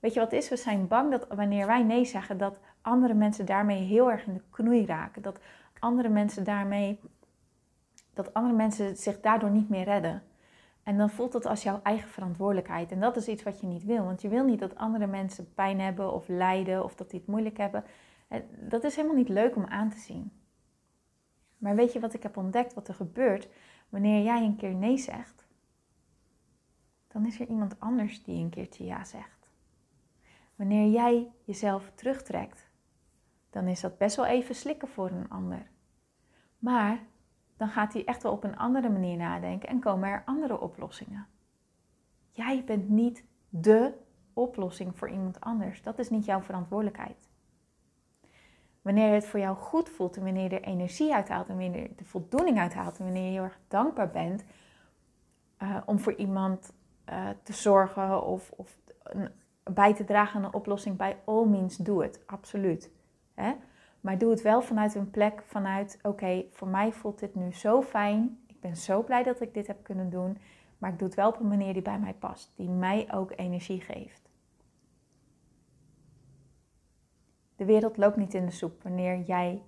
[0.00, 0.48] Weet je wat is?
[0.48, 4.34] We zijn bang dat wanneer wij nee zeggen, dat andere mensen daarmee heel erg in
[4.34, 5.22] de knoei raken.
[5.22, 5.40] Dat
[5.78, 7.00] andere mensen daarmee,
[8.14, 10.22] dat andere mensen zich daardoor niet meer redden.
[10.82, 12.92] En dan voelt het als jouw eigen verantwoordelijkheid.
[12.92, 14.04] En dat is iets wat je niet wil.
[14.04, 17.28] Want je wil niet dat andere mensen pijn hebben of lijden of dat die het
[17.28, 17.84] moeilijk hebben.
[18.48, 20.32] Dat is helemaal niet leuk om aan te zien.
[21.62, 23.48] Maar weet je wat ik heb ontdekt, wat er gebeurt
[23.88, 25.46] wanneer jij een keer nee zegt?
[27.08, 29.48] Dan is er iemand anders die een keertje ja zegt.
[30.56, 32.70] Wanneer jij jezelf terugtrekt,
[33.50, 35.70] dan is dat best wel even slikken voor een ander.
[36.58, 36.98] Maar
[37.56, 41.26] dan gaat hij echt wel op een andere manier nadenken en komen er andere oplossingen.
[42.30, 43.94] Jij bent niet de
[44.32, 45.82] oplossing voor iemand anders.
[45.82, 47.30] Dat is niet jouw verantwoordelijkheid.
[48.82, 51.94] Wanneer het voor jou goed voelt en wanneer er energie uit haalt en wanneer je
[51.96, 54.44] de voldoening uit haalt en wanneer je heel erg dankbaar bent
[55.62, 56.72] uh, om voor iemand
[57.08, 58.76] uh, te zorgen of, of
[59.62, 62.90] bij te dragen aan een oplossing, bij all means doe het, absoluut.
[63.34, 63.52] Hè?
[64.00, 67.82] Maar doe het wel vanuit een plek, vanuit oké, voor mij voelt dit nu zo
[67.82, 70.38] fijn, ik ben zo blij dat ik dit heb kunnen doen,
[70.78, 73.32] maar ik doe het wel op een manier die bij mij past, die mij ook
[73.36, 74.21] energie geeft.
[77.62, 79.62] De wereld loopt niet in de soep wanneer jij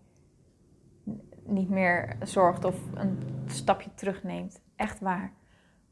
[1.44, 4.60] niet meer zorgt of een stapje terugneemt.
[4.76, 5.32] Echt waar.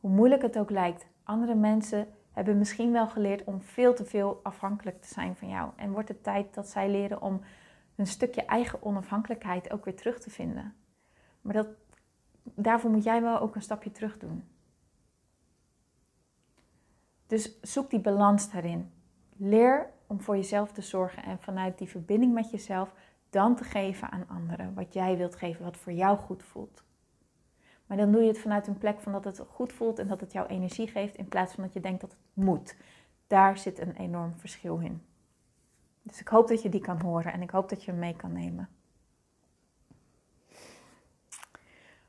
[0.00, 4.40] Hoe moeilijk het ook lijkt, andere mensen hebben misschien wel geleerd om veel te veel
[4.42, 5.70] afhankelijk te zijn van jou.
[5.76, 7.40] En wordt het tijd dat zij leren om
[7.96, 10.74] een stukje eigen onafhankelijkheid ook weer terug te vinden.
[11.40, 11.68] Maar dat,
[12.42, 14.44] daarvoor moet jij wel ook een stapje terug doen.
[17.26, 18.92] Dus zoek die balans daarin.
[19.36, 22.92] Leer om voor jezelf te zorgen en vanuit die verbinding met jezelf
[23.30, 26.82] dan te geven aan anderen wat jij wilt geven, wat voor jou goed voelt.
[27.86, 30.20] Maar dan doe je het vanuit een plek van dat het goed voelt en dat
[30.20, 32.76] het jou energie geeft, in plaats van dat je denkt dat het moet.
[33.26, 35.02] Daar zit een enorm verschil in.
[36.02, 38.16] Dus ik hoop dat je die kan horen en ik hoop dat je hem mee
[38.16, 38.68] kan nemen.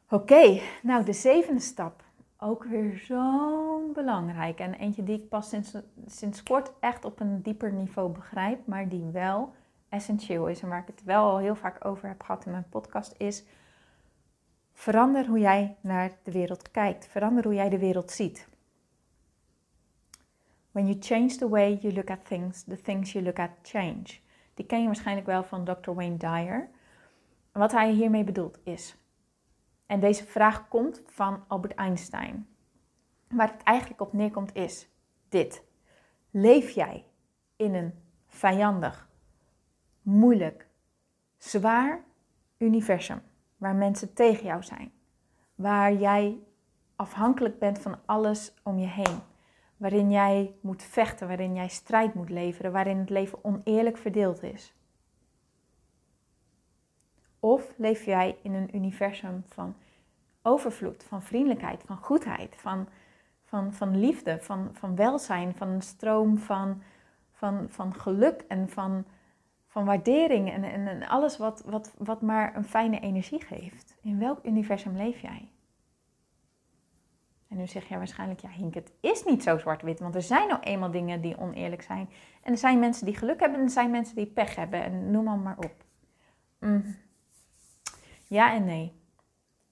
[0.09, 2.02] Oké, nou de zevende stap.
[2.43, 4.60] Ook weer zo belangrijk.
[4.60, 8.89] En eentje die ik pas sinds, sinds kort echt op een dieper niveau begrijp, maar
[8.89, 9.53] die wel
[9.89, 10.62] essentieel is.
[10.62, 13.43] En waar ik het wel al heel vaak over heb gehad in mijn podcast is
[14.73, 17.08] Verander hoe jij naar de wereld kijkt.
[17.08, 18.47] Verander hoe jij de wereld ziet.
[20.71, 24.03] When you change the way you look at things, the things you look at change.
[24.53, 25.91] Die ken je waarschijnlijk wel van Dr.
[25.91, 26.69] Wayne Dyer.
[27.51, 28.95] Wat hij hiermee bedoelt is,
[29.85, 32.47] en deze vraag komt van Albert Einstein.
[33.27, 34.89] Waar het eigenlijk op neerkomt is
[35.29, 35.63] dit.
[36.31, 37.05] Leef jij
[37.55, 37.93] in een
[38.27, 39.09] vijandig,
[40.01, 40.67] moeilijk,
[41.37, 42.03] zwaar
[42.57, 43.21] universum?
[43.63, 44.91] waar mensen tegen jou zijn,
[45.55, 46.39] waar jij
[46.95, 49.19] afhankelijk bent van alles om je heen,
[49.77, 54.73] waarin jij moet vechten, waarin jij strijd moet leveren, waarin het leven oneerlijk verdeeld is?
[57.43, 59.75] Of leef jij in een universum van
[60.41, 62.88] overvloed, van vriendelijkheid, van goedheid, van,
[63.43, 66.82] van, van liefde, van, van welzijn, van een stroom van,
[67.32, 69.06] van, van geluk en van
[69.67, 73.97] van waardering en, en, alles wat, wat, wat maar een fijne energie geeft.
[74.01, 75.49] In welk universum leef jij?
[77.47, 80.47] En nu zeg jij waarschijnlijk, ja Hink, het is niet zo zwart-wit, want er zijn
[80.47, 82.10] nou eenmaal dingen die oneerlijk zijn.
[82.41, 85.12] En er zijn mensen die geluk hebben en er zijn mensen die pech hebben en
[85.12, 85.86] noem maar, maar op.
[86.60, 86.95] Mm.
[88.33, 88.93] Ja en nee.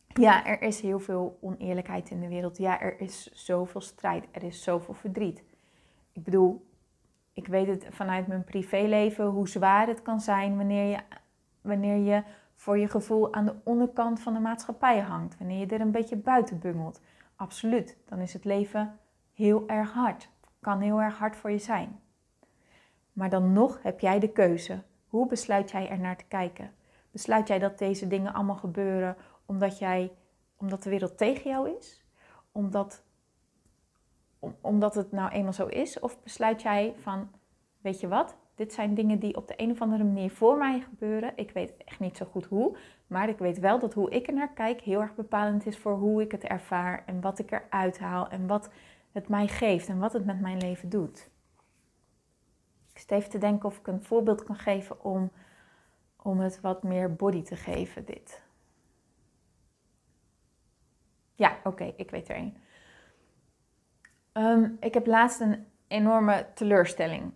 [0.07, 2.57] Ja, er is heel veel oneerlijkheid in de wereld.
[2.57, 5.43] Ja, er is zoveel strijd, er is zoveel verdriet.
[6.11, 6.69] Ik bedoel,
[7.33, 10.97] ik weet het vanuit mijn privéleven hoe zwaar het kan zijn wanneer je,
[11.61, 12.23] wanneer je
[12.55, 15.37] voor je gevoel aan de onderkant van de maatschappij hangt.
[15.37, 17.01] Wanneer je er een beetje buiten bungelt.
[17.35, 18.99] Absoluut, dan is het leven
[19.33, 20.29] heel erg hard.
[20.59, 21.99] Kan heel erg hard voor je zijn.
[23.13, 24.83] Maar dan nog heb jij de keuze.
[25.07, 26.71] Hoe besluit jij er naar te kijken?
[27.11, 30.11] Besluit jij dat deze dingen allemaal gebeuren omdat, jij,
[30.57, 32.05] omdat de wereld tegen jou is?
[32.51, 33.03] Omdat
[34.61, 35.99] omdat het nou eenmaal zo is?
[35.99, 37.31] Of besluit jij van,
[37.81, 40.79] weet je wat, dit zijn dingen die op de een of andere manier voor mij
[40.79, 41.31] gebeuren.
[41.35, 44.33] Ik weet echt niet zo goed hoe, maar ik weet wel dat hoe ik er
[44.33, 47.99] naar kijk heel erg bepalend is voor hoe ik het ervaar en wat ik eruit
[47.99, 48.69] haal en wat
[49.11, 51.29] het mij geeft en wat het met mijn leven doet.
[52.93, 55.31] Ik zit even te denken of ik een voorbeeld kan geven om,
[56.21, 58.41] om het wat meer body te geven, dit.
[61.35, 62.57] Ja, oké, ik weet er één.
[64.31, 67.31] Ehm, ik heb laatst een enorme teleurstelling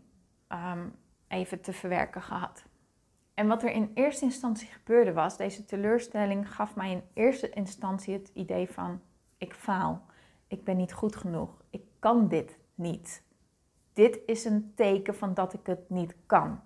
[0.50, 0.96] um,
[1.28, 2.66] even te verwerken gehad.
[3.34, 8.14] En wat er in eerste instantie gebeurde was, deze teleurstelling gaf mij in eerste instantie
[8.14, 9.02] het idee van
[9.38, 10.06] ik faal,
[10.48, 13.24] ik ben niet goed genoeg, ik kan dit niet.
[13.94, 16.62] Dit is een teken van dat ik het niet kan.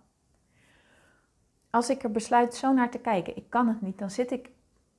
[1.70, 4.50] Als ik er besluit zo naar te kijken, ik kan het niet, dan zit ik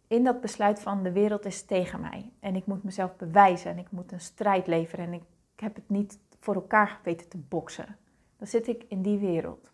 [0.07, 2.31] in dat besluit van de wereld is tegen mij.
[2.41, 5.23] En ik moet mezelf bewijzen en ik moet een strijd leveren en ik
[5.57, 7.97] heb het niet voor elkaar weten te boksen.
[8.37, 9.71] Dan zit ik in die wereld.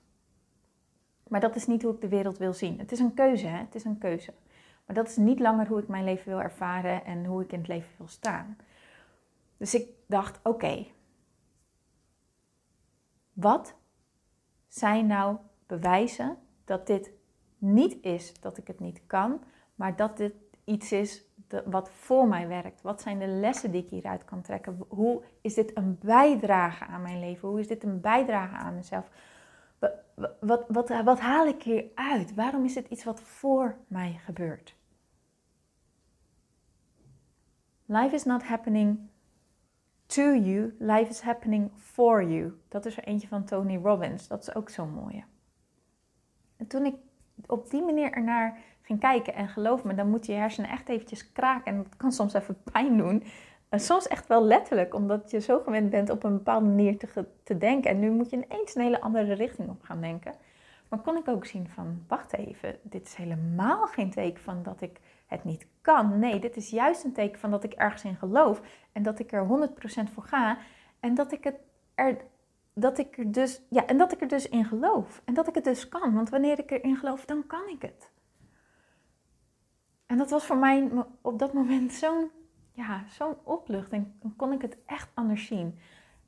[1.29, 2.79] Maar dat is niet hoe ik de wereld wil zien.
[2.79, 3.59] Het is een keuze, hè?
[3.59, 4.33] het is een keuze.
[4.87, 7.59] Maar dat is niet langer hoe ik mijn leven wil ervaren en hoe ik in
[7.59, 8.57] het leven wil staan.
[9.57, 10.87] Dus ik dacht, oké,
[13.33, 13.75] wat
[14.69, 17.13] zijn nou bewijzen dat dit
[17.59, 19.41] niet is dat ik het niet kan,
[19.75, 21.25] maar dat dit iets is
[21.65, 22.83] wat voor mij werkt?
[22.83, 24.85] Wat zijn de lessen die ik hieruit kan trekken?
[24.89, 27.49] Hoe is dit een bijdrage aan mijn leven?
[27.49, 29.09] Hoe is dit een bijdrage aan mezelf?
[30.41, 32.35] Wat, wat, wat, haal ik hier uit?
[32.35, 34.77] Waarom is het iets wat voor mij gebeurt?
[37.85, 38.99] Life is not happening
[40.07, 42.53] to you, life is happening for you.
[42.69, 44.29] Dat is er eentje van Tony Robbins.
[44.29, 45.25] Dat is ook zo'n mooie.
[46.57, 46.95] En toen ik
[47.47, 51.33] op die manier ernaar ging kijken, en geloof me, dan moet je hersenen echt eventjes
[51.33, 51.73] kraken.
[51.73, 53.25] En dat kan soms even pijn doen.
[53.69, 57.27] En soms echt wel letterlijk, omdat je zo gewend bent op een bepaalde manier te,
[57.43, 57.91] te denken.
[57.91, 60.35] En nu moet je ineens een hele andere richting op gaan denken.
[60.89, 64.81] Maar kon ik ook zien van, wacht even, dit is helemaal geen teken van dat
[64.81, 66.19] ik het niet kan.
[66.19, 68.61] Nee, dit is juist een teken van dat ik ergens in geloof
[68.93, 69.69] en dat ik er
[70.09, 70.59] 100% voor ga
[71.01, 71.57] en dat ik het
[71.95, 72.17] er
[72.79, 75.55] dat ik er dus ja, en dat ik er dus in geloof en dat ik
[75.55, 78.11] het dus kan, want wanneer ik erin geloof, dan kan ik het.
[80.07, 82.31] En dat was voor mij op dat moment zo'n
[82.73, 84.07] ja, zo'n opluchting.
[84.21, 85.79] Dan kon ik het echt anders zien.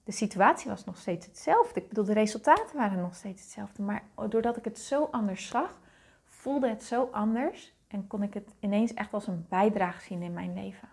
[0.04, 1.80] De situatie was nog steeds hetzelfde.
[1.80, 3.82] Ik bedoel, de resultaten waren nog steeds hetzelfde.
[3.82, 5.78] Maar doordat ik het zo anders zag,
[6.24, 10.32] voelde het zo anders en kon ik het ineens echt als een bijdrage zien in
[10.32, 10.88] mijn leven.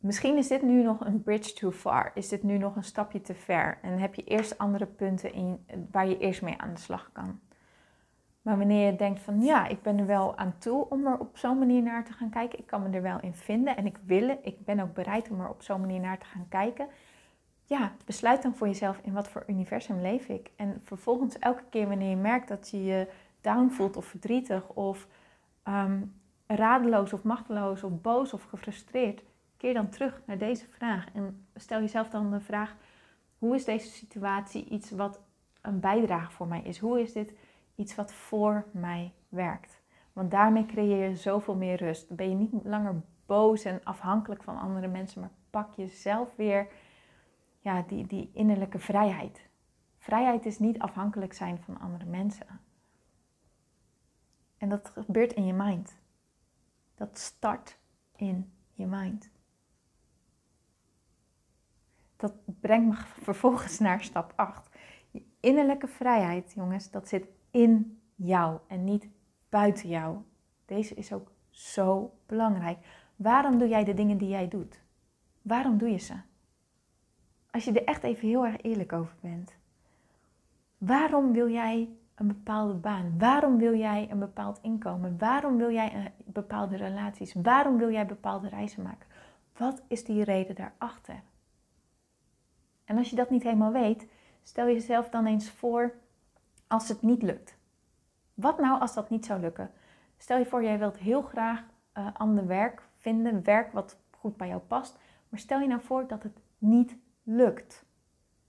[0.00, 2.10] Misschien is dit nu nog een bridge too far.
[2.14, 3.78] Is dit nu nog een stapje te ver?
[3.82, 7.40] En heb je eerst andere punten in, waar je eerst mee aan de slag kan.
[8.42, 11.38] Maar wanneer je denkt van ja, ik ben er wel aan toe om er op
[11.38, 12.58] zo'n manier naar te gaan kijken.
[12.58, 15.40] Ik kan me er wel in vinden en ik wil, ik ben ook bereid om
[15.40, 16.88] er op zo'n manier naar te gaan kijken
[17.70, 20.50] ja, besluit dan voor jezelf in wat voor universum leef ik.
[20.56, 23.06] En vervolgens elke keer wanneer je merkt dat je je
[23.40, 25.06] down voelt of verdrietig of
[25.68, 26.14] um,
[26.46, 29.22] radeloos of machteloos of boos of gefrustreerd,
[29.60, 32.76] keer dan terug naar deze vraag en stel jezelf dan de vraag:
[33.38, 35.20] hoe is deze situatie iets wat
[35.60, 36.78] een bijdrage voor mij is?
[36.78, 37.32] Hoe is dit
[37.74, 39.82] iets wat voor mij werkt?
[40.12, 42.08] Want daarmee creëer je zoveel meer rust.
[42.08, 46.68] Dan ben je niet langer boos en afhankelijk van andere mensen, maar pak jezelf weer
[47.60, 49.48] ja, die, die innerlijke vrijheid.
[49.98, 52.60] Vrijheid is niet afhankelijk zijn van andere mensen.
[54.56, 55.98] En dat gebeurt in je mind.
[56.94, 57.78] Dat start
[58.16, 59.30] in je mind.
[62.20, 64.68] Dat brengt me vervolgens naar stap 8.
[65.10, 69.08] Je innerlijke vrijheid, jongens, dat zit in jou en niet
[69.48, 70.16] buiten jou.
[70.64, 72.78] Deze is ook zo belangrijk.
[73.16, 74.80] Waarom doe jij de dingen die jij doet?
[75.42, 76.14] Waarom doe je ze?
[77.50, 79.56] als je er echt even heel erg eerlijk over bent.
[80.78, 83.18] Waarom wil jij een bepaalde baan?
[83.18, 85.18] Waarom wil jij een bepaald inkomen?
[85.18, 87.34] Waarom wil jij een bepaalde relaties?
[87.34, 89.06] Waarom wil jij bepaalde reizen maken?
[89.56, 91.22] Wat is die reden daarachter?
[92.90, 94.06] En als je dat niet helemaal weet,
[94.42, 95.94] stel jezelf dan eens voor
[96.66, 97.56] als het niet lukt.
[98.34, 99.70] Wat nou als dat niet zou lukken?
[100.16, 101.62] Stel je voor, jij wilt heel graag
[101.98, 104.98] uh, ander werk vinden, werk wat goed bij jou past.
[105.28, 107.84] Maar stel je nou voor dat het niet lukt.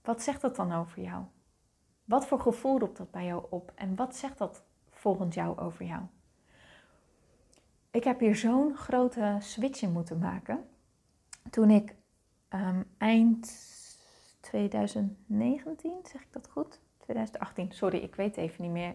[0.02, 1.24] Wat zegt dat dan over jou?
[2.04, 3.72] Wat voor gevoel roept dat bij jou op?
[3.74, 6.02] En wat zegt dat volgens jou over jou?
[7.90, 10.68] Ik heb hier zo'n grote switch in moeten maken.
[11.50, 11.94] Toen ik
[12.50, 13.70] um, eind
[14.52, 16.80] 2019, zeg ik dat goed?
[16.98, 18.94] 2018, sorry, ik weet even niet meer.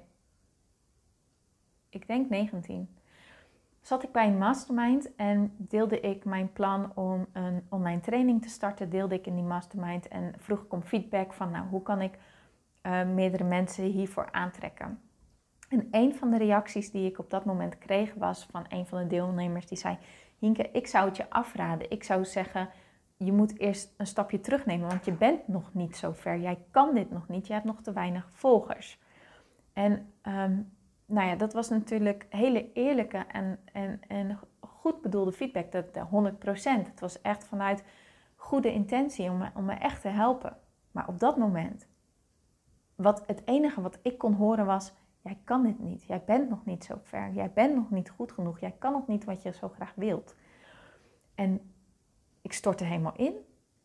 [1.90, 2.98] Ik denk 19
[3.82, 8.50] zat ik bij een mastermind en deelde ik mijn plan om een online training te
[8.50, 8.90] starten.
[8.90, 12.18] Deelde ik in die mastermind en vroeg ik om feedback van nou, hoe kan ik
[12.84, 15.02] uh, meerdere mensen hiervoor aantrekken.
[15.70, 19.00] En een van de reacties die ik op dat moment kreeg was van een van
[19.00, 19.98] de deelnemers die zei:
[20.38, 21.92] Hinke, ik zou het je afraden.
[21.92, 22.70] Ik zou zeggen,
[23.18, 26.40] je moet eerst een stapje terugnemen, want je bent nog niet zo ver.
[26.40, 29.00] Jij kan dit nog niet, je hebt nog te weinig volgers.
[29.74, 30.72] En um,
[31.06, 35.72] nou ja, dat was natuurlijk hele eerlijke en, en, en goed bedoelde feedback.
[35.72, 36.40] Dat, 100%.
[36.64, 37.84] Het was echt vanuit
[38.36, 40.58] goede intentie om me, om me echt te helpen.
[40.92, 41.88] Maar op dat moment,
[42.96, 46.04] wat het enige wat ik kon horen was: Jij kan dit niet.
[46.04, 47.32] Jij bent nog niet zo ver.
[47.32, 48.60] Jij bent nog niet goed genoeg.
[48.60, 50.36] Jij kan nog niet wat je zo graag wilt.
[51.36, 51.72] En
[52.48, 53.36] ik stortte helemaal in.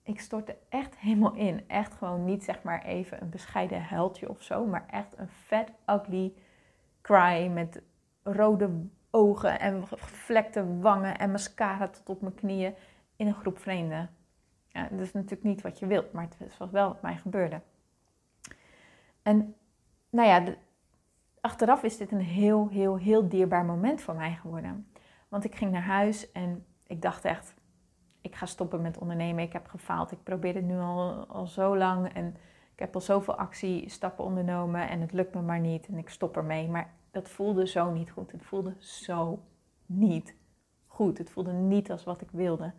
[0.03, 1.68] Ik stortte echt helemaal in.
[1.68, 5.72] Echt gewoon niet zeg maar even een bescheiden huiltje of zo, maar echt een vet
[5.87, 6.33] ugly
[7.01, 7.83] cry met
[8.22, 8.70] rode
[9.10, 12.75] ogen en gevlekte wangen en mascara tot op mijn knieën
[13.17, 14.10] in een groep vreemden.
[14.69, 17.60] Ja, dat is natuurlijk niet wat je wilt, maar het was wel wat mij gebeurde.
[19.23, 19.54] En
[20.10, 20.54] nou ja,
[21.40, 24.92] achteraf is dit een heel, heel, heel dierbaar moment voor mij geworden.
[25.29, 27.54] Want ik ging naar huis en ik dacht echt,
[28.23, 29.44] ik ga stoppen met ondernemen.
[29.44, 30.12] Ik heb gefaald.
[30.12, 32.37] Ik probeer het nu al, al zo lang en
[32.73, 36.37] ik heb al zoveel actiestappen ondernomen en het lukt me maar niet en ik stop
[36.37, 36.68] ermee.
[36.68, 38.33] Maar dat voelde zo niet goed.
[38.33, 39.42] Het voelde zo
[39.87, 40.35] niet
[40.87, 41.18] goed.
[41.18, 42.73] Het voelde niet als wat ik wilde.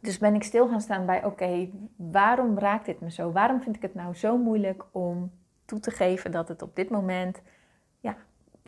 [0.00, 3.32] Dus ben ik stil gaan staan bij, oké, waarom raakt dit me zo?
[3.32, 5.32] Waarom vind ik het nou zo moeilijk om
[5.64, 7.42] toe te geven dat het op dit moment,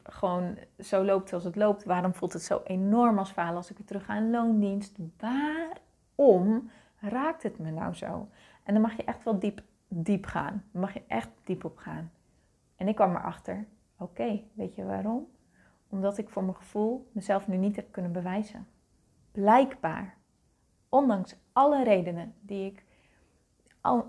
[0.03, 1.85] gewoon zo loopt zoals het loopt?
[1.85, 4.99] Waarom voelt het zo enorm als falen als ik weer terug ga in loondienst?
[5.17, 8.29] Waarom raakt het me nou zo?
[8.63, 10.65] En dan mag je echt wel diep, diep gaan.
[10.71, 12.11] Mag je echt diep op gaan.
[12.77, 13.67] En ik kwam erachter,
[13.99, 15.27] oké, weet je waarom?
[15.89, 18.67] Omdat ik voor mijn gevoel mezelf nu niet heb kunnen bewijzen.
[19.33, 20.17] Blijkbaar
[20.89, 22.85] ondanks alle redenen die ik,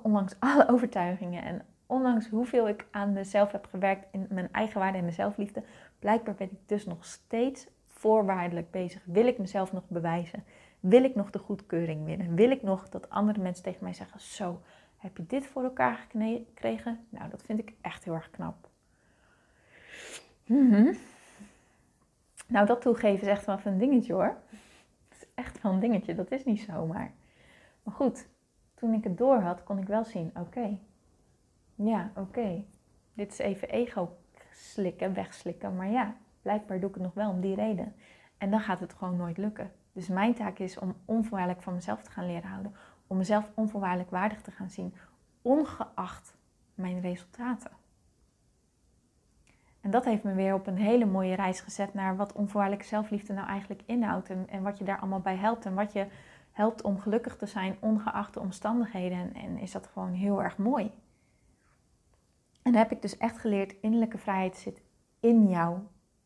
[0.02, 4.98] ondanks alle overtuigingen en ondanks hoeveel ik aan mezelf heb gewerkt in mijn eigen waarde
[4.98, 5.64] en mijn zelfliefde,
[6.00, 9.02] blijkbaar ben ik dus nog steeds voorwaardelijk bezig.
[9.06, 10.44] Wil ik mezelf nog bewijzen?
[10.80, 12.36] Wil ik nog de goedkeuring winnen?
[12.36, 14.62] Wil ik nog dat andere mensen tegen mij zeggen: Zo,
[14.98, 17.06] heb je dit voor elkaar gekregen?
[17.10, 18.70] Nou, dat vind ik echt heel erg knap.
[20.46, 20.98] Mm
[22.48, 24.38] Nou, dat toegeven is echt wel een dingetje hoor
[25.34, 26.16] echt wel een dingetje.
[26.16, 27.14] Dat is niet zomaar.
[27.84, 28.28] Maar goed,
[28.76, 30.80] toen ik het door had, kon ik wel zien: oké,
[31.86, 32.64] ja, oké,
[33.14, 34.18] dit is even ego
[34.52, 35.76] slikken, wegslikken.
[35.76, 37.96] Maar ja, blijkbaar doe ik het nog wel om die reden.
[38.38, 39.72] En dan gaat het gewoon nooit lukken.
[39.92, 42.76] Dus mijn taak is om onvoorwaardelijk van mezelf te gaan leren houden.
[43.08, 44.94] Om mezelf onvoorwaardelijk waardig te gaan zien,
[45.42, 46.38] ongeacht
[46.76, 47.72] mijn resultaten.
[49.82, 53.34] En dat heeft me weer op een hele mooie reis gezet naar wat onvoorwaardelijke zelfliefde
[53.34, 54.30] nou eigenlijk inhoudt.
[54.30, 55.66] En, wat je daar allemaal bij helpt.
[55.66, 56.08] En wat je
[56.52, 59.18] helpt om gelukkig te zijn, ongeacht de omstandigheden.
[59.18, 60.92] En, en is dat gewoon heel erg mooi.
[62.64, 64.82] En heb ik dus echt geleerd, innerlijke vrijheid zit
[65.20, 65.80] in jou.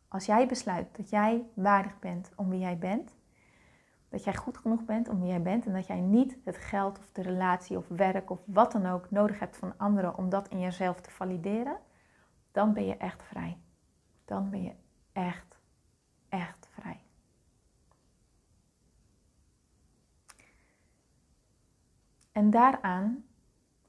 [0.07, 3.15] Als jij besluit dat jij waardig bent om wie jij bent,
[4.09, 6.99] dat jij goed genoeg bent om wie jij bent en dat jij niet het geld
[6.99, 10.47] of de relatie of werk of wat dan ook nodig hebt van anderen om dat
[10.47, 11.77] in jezelf te valideren,
[12.51, 13.57] dan ben je echt vrij.
[14.25, 14.73] Dan ben je
[15.11, 15.59] echt,
[16.29, 16.99] echt vrij.
[22.31, 23.25] En daaraan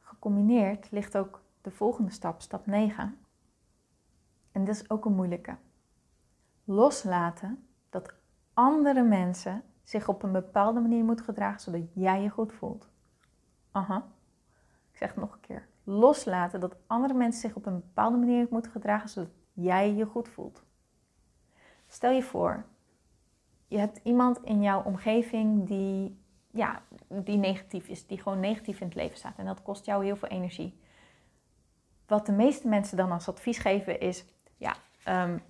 [0.01, 3.19] gecombineerd ligt ook de volgende stap, stap 9.
[4.53, 5.57] En dat is ook een moeilijke.
[6.64, 8.14] Loslaten dat
[8.55, 12.89] andere mensen zich op een bepaalde manier moeten gedragen zodat jij je goed voelt.
[13.71, 14.07] Aha.
[14.91, 18.47] Ik zeg het nog een keer loslaten dat andere mensen zich op een bepaalde manier
[18.51, 20.62] moeten gedragen zodat jij je goed voelt.
[21.87, 22.64] Stel je voor,
[23.66, 28.87] je hebt iemand in jouw omgeving die, ja, die negatief is, die gewoon negatief in
[28.87, 30.81] het leven staat en dat kost jou heel veel energie.
[32.09, 34.24] Wat de meeste mensen dan als advies geven is,
[34.56, 34.74] ja,
[35.09, 35.42] um,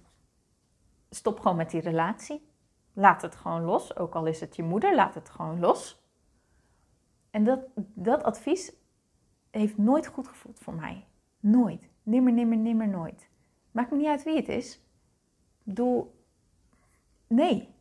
[1.10, 2.48] stop gewoon met die relatie.
[2.92, 6.02] Laat het gewoon los, ook al is het je moeder, laat het gewoon los.
[7.30, 7.60] En dat,
[7.94, 8.72] dat advies
[9.50, 11.06] heeft nooit goed gevoeld voor mij.
[11.40, 11.88] Nooit.
[12.02, 13.28] Nimmer, nimmer, nimmer, nooit.
[13.70, 14.80] Maakt me niet uit wie het is.
[15.62, 16.06] Doe.
[17.26, 17.74] Nee.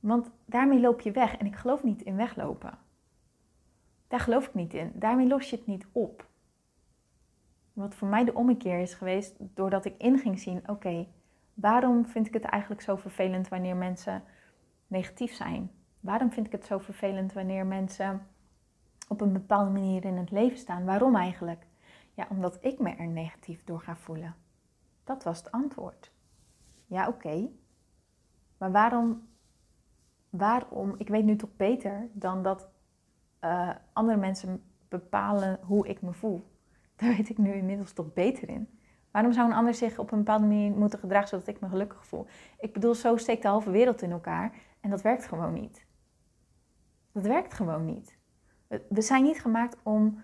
[0.00, 1.36] Want daarmee loop je weg.
[1.36, 2.78] En ik geloof niet in weglopen.
[4.08, 4.92] Daar geloof ik niet in.
[4.94, 6.30] Daarmee los je het niet op.
[7.72, 11.06] Wat voor mij de ommekeer is geweest, doordat ik in ging zien: oké,
[11.54, 14.22] waarom vind ik het eigenlijk zo vervelend wanneer mensen
[14.86, 15.70] negatief zijn?
[16.00, 18.26] Waarom vind ik het zo vervelend wanneer mensen
[19.08, 20.84] op een bepaalde manier in het leven staan.
[20.84, 21.66] Waarom eigenlijk?
[22.14, 24.34] Ja, omdat ik me er negatief door ga voelen.
[25.04, 26.12] Dat was het antwoord.
[26.86, 27.48] Ja, oké.
[28.58, 29.28] Maar waarom,
[30.30, 32.68] waarom, ik weet nu toch beter dan dat
[33.44, 36.51] uh, andere mensen bepalen hoe ik me voel.
[37.02, 38.78] Daar weet ik nu inmiddels toch beter in.
[39.10, 42.06] Waarom zou een ander zich op een bepaalde manier moeten gedragen zodat ik me gelukkig
[42.06, 42.26] voel?
[42.58, 45.86] Ik bedoel, zo steekt de halve wereld in elkaar en dat werkt gewoon niet.
[47.12, 48.18] Dat werkt gewoon niet.
[48.88, 50.22] We zijn niet gemaakt om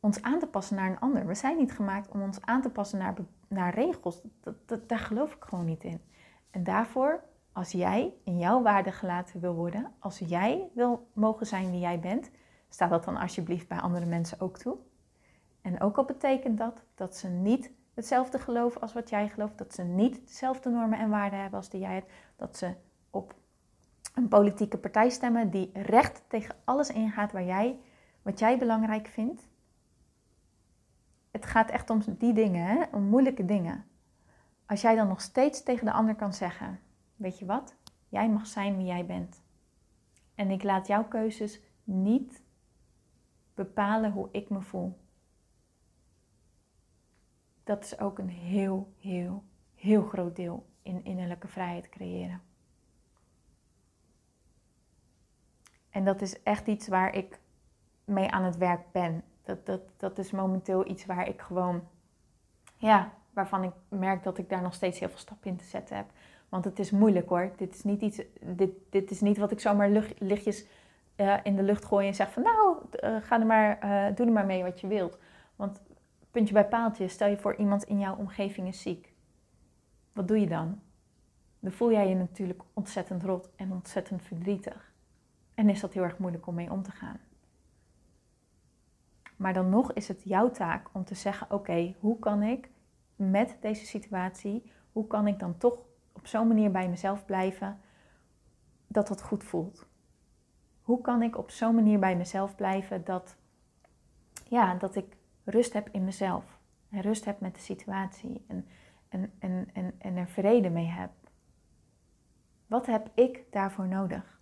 [0.00, 1.26] ons aan te passen naar een ander.
[1.26, 3.14] We zijn niet gemaakt om ons aan te passen naar,
[3.48, 4.22] naar regels.
[4.40, 6.00] Dat, dat, daar geloof ik gewoon niet in.
[6.50, 11.70] En daarvoor, als jij in jouw waarde gelaten wil worden, als jij wil mogen zijn
[11.70, 12.30] wie jij bent,
[12.68, 14.76] sta dat dan alsjeblieft bij andere mensen ook toe.
[15.62, 19.74] En ook al betekent dat dat ze niet hetzelfde geloven als wat jij gelooft, dat
[19.74, 22.74] ze niet dezelfde normen en waarden hebben als die jij hebt, dat ze
[23.10, 23.34] op
[24.14, 27.80] een politieke partij stemmen die recht tegen alles ingaat waar jij,
[28.22, 29.48] wat jij belangrijk vindt.
[31.30, 32.84] Het gaat echt om die dingen, hè?
[32.92, 33.84] om moeilijke dingen.
[34.66, 36.80] Als jij dan nog steeds tegen de ander kan zeggen:
[37.16, 37.74] Weet je wat,
[38.08, 39.42] jij mag zijn wie jij bent.
[40.34, 42.42] En ik laat jouw keuzes niet
[43.54, 44.99] bepalen hoe ik me voel.
[47.70, 49.44] Dat is ook een heel, heel,
[49.74, 52.42] heel groot deel in innerlijke vrijheid creëren.
[55.90, 57.38] En dat is echt iets waar ik
[58.04, 59.22] mee aan het werk ben.
[59.42, 61.88] Dat, dat, dat is momenteel iets waar ik gewoon,
[62.76, 65.96] ja, waarvan ik merk dat ik daar nog steeds heel veel stappen in te zetten
[65.96, 66.10] heb.
[66.48, 67.52] Want het is moeilijk hoor.
[67.56, 70.66] Dit is niet, iets, dit, dit is niet wat ik zomaar lichtjes
[71.16, 74.26] uh, in de lucht gooien en zeg van nou, uh, ga er maar, uh, doe
[74.26, 75.18] er maar mee wat je wilt.
[75.56, 75.80] Want
[76.30, 79.12] puntje bij paaltje, stel je voor iemand in jouw omgeving is ziek.
[80.12, 80.80] Wat doe je dan?
[81.60, 84.92] Dan voel jij je natuurlijk ontzettend rot en ontzettend verdrietig.
[85.54, 87.20] En is dat heel erg moeilijk om mee om te gaan.
[89.36, 92.70] Maar dan nog is het jouw taak om te zeggen: oké, hoe kan ik
[93.16, 97.80] met deze situatie, hoe kan ik dan toch op zo'n manier bij mezelf blijven
[98.86, 99.86] dat het goed voelt?
[100.82, 103.36] Hoe kan ik op zo'n manier bij mezelf blijven dat,
[104.48, 105.16] ja, dat ik
[105.50, 106.58] rust heb in mezelf
[106.90, 108.66] en rust heb met de situatie en,
[109.08, 111.10] en, en, en, en er vrede mee heb?
[112.66, 114.38] Wat heb ik daarvoor nodig?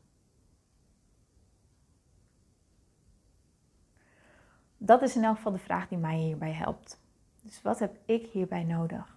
[4.76, 7.00] Dat is in elk geval de vraag die mij hierbij helpt.
[7.42, 9.16] Dus wat heb ik hierbij nodig?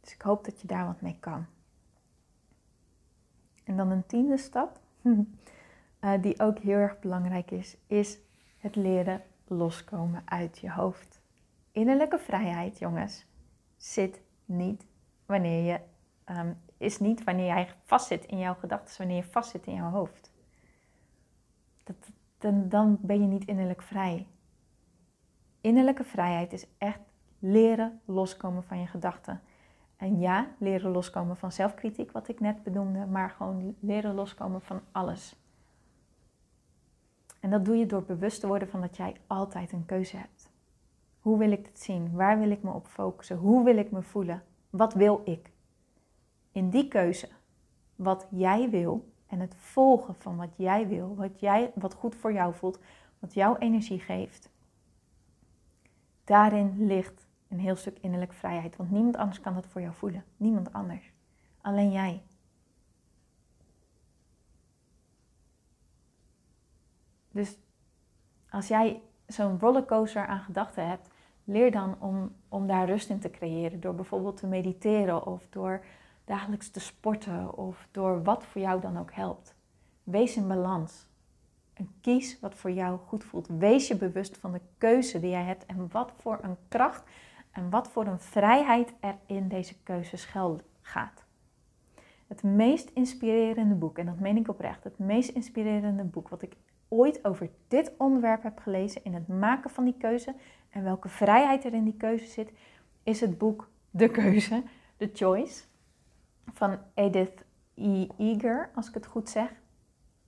[0.00, 1.46] Dus ik hoop dat je daar wat mee kan.
[3.64, 4.80] En dan een tiende stap,
[6.00, 8.18] eh, die ook heel erg belangrijk is, is
[8.58, 9.22] het leren
[9.56, 11.20] loskomen uit je hoofd.
[11.72, 13.26] Innerlijke vrijheid, jongens,
[13.76, 14.86] zit niet
[15.26, 15.80] wanneer je,
[16.32, 20.32] um, is niet wanneer jij vastzit in jouw gedachten, wanneer je vastzit in jouw hoofd.
[21.84, 21.96] Dat,
[22.38, 24.26] dan, dan ben je niet innerlijk vrij.
[25.60, 27.00] Innerlijke vrijheid is echt
[27.38, 29.40] leren loskomen van je gedachten.
[29.96, 34.80] En ja, leren loskomen van zelfkritiek, wat ik net benoemde, maar gewoon leren loskomen van
[34.92, 35.43] alles.
[37.44, 40.50] En dat doe je door bewust te worden van dat jij altijd een keuze hebt.
[41.20, 42.12] Hoe wil ik het zien?
[42.12, 43.36] Waar wil ik me op focussen?
[43.36, 44.42] Hoe wil ik me voelen?
[44.70, 45.50] Wat wil ik?
[46.52, 47.28] In die keuze,
[47.96, 52.32] wat jij wil en het volgen van wat jij wil, wat, jij, wat goed voor
[52.32, 52.78] jou voelt,
[53.18, 54.50] wat jouw energie geeft,
[56.24, 58.76] daarin ligt een heel stuk innerlijke vrijheid.
[58.76, 60.24] Want niemand anders kan dat voor jou voelen.
[60.36, 61.12] Niemand anders.
[61.60, 62.22] Alleen jij.
[67.34, 67.58] Dus
[68.50, 71.08] als jij zo'n rollercoaster aan gedachten hebt,
[71.44, 73.80] leer dan om, om daar rust in te creëren.
[73.80, 75.84] Door bijvoorbeeld te mediteren of door
[76.24, 79.54] dagelijks te sporten of door wat voor jou dan ook helpt.
[80.02, 81.06] Wees in balans.
[81.72, 83.48] En kies wat voor jou goed voelt.
[83.48, 87.02] Wees je bewust van de keuze die jij hebt en wat voor een kracht
[87.50, 91.24] en wat voor een vrijheid er in deze keuze schuil gaat.
[92.26, 96.56] Het meest inspirerende boek, en dat meen ik oprecht, het meest inspirerende boek wat ik
[96.94, 100.34] ooit over dit onderwerp heb gelezen in het maken van die keuze
[100.70, 102.52] en welke vrijheid er in die keuze zit,
[103.02, 104.62] is het boek De Keuze,
[104.96, 105.64] The Choice,
[106.52, 108.06] van Edith E.
[108.18, 109.52] Eger, als ik het goed zeg.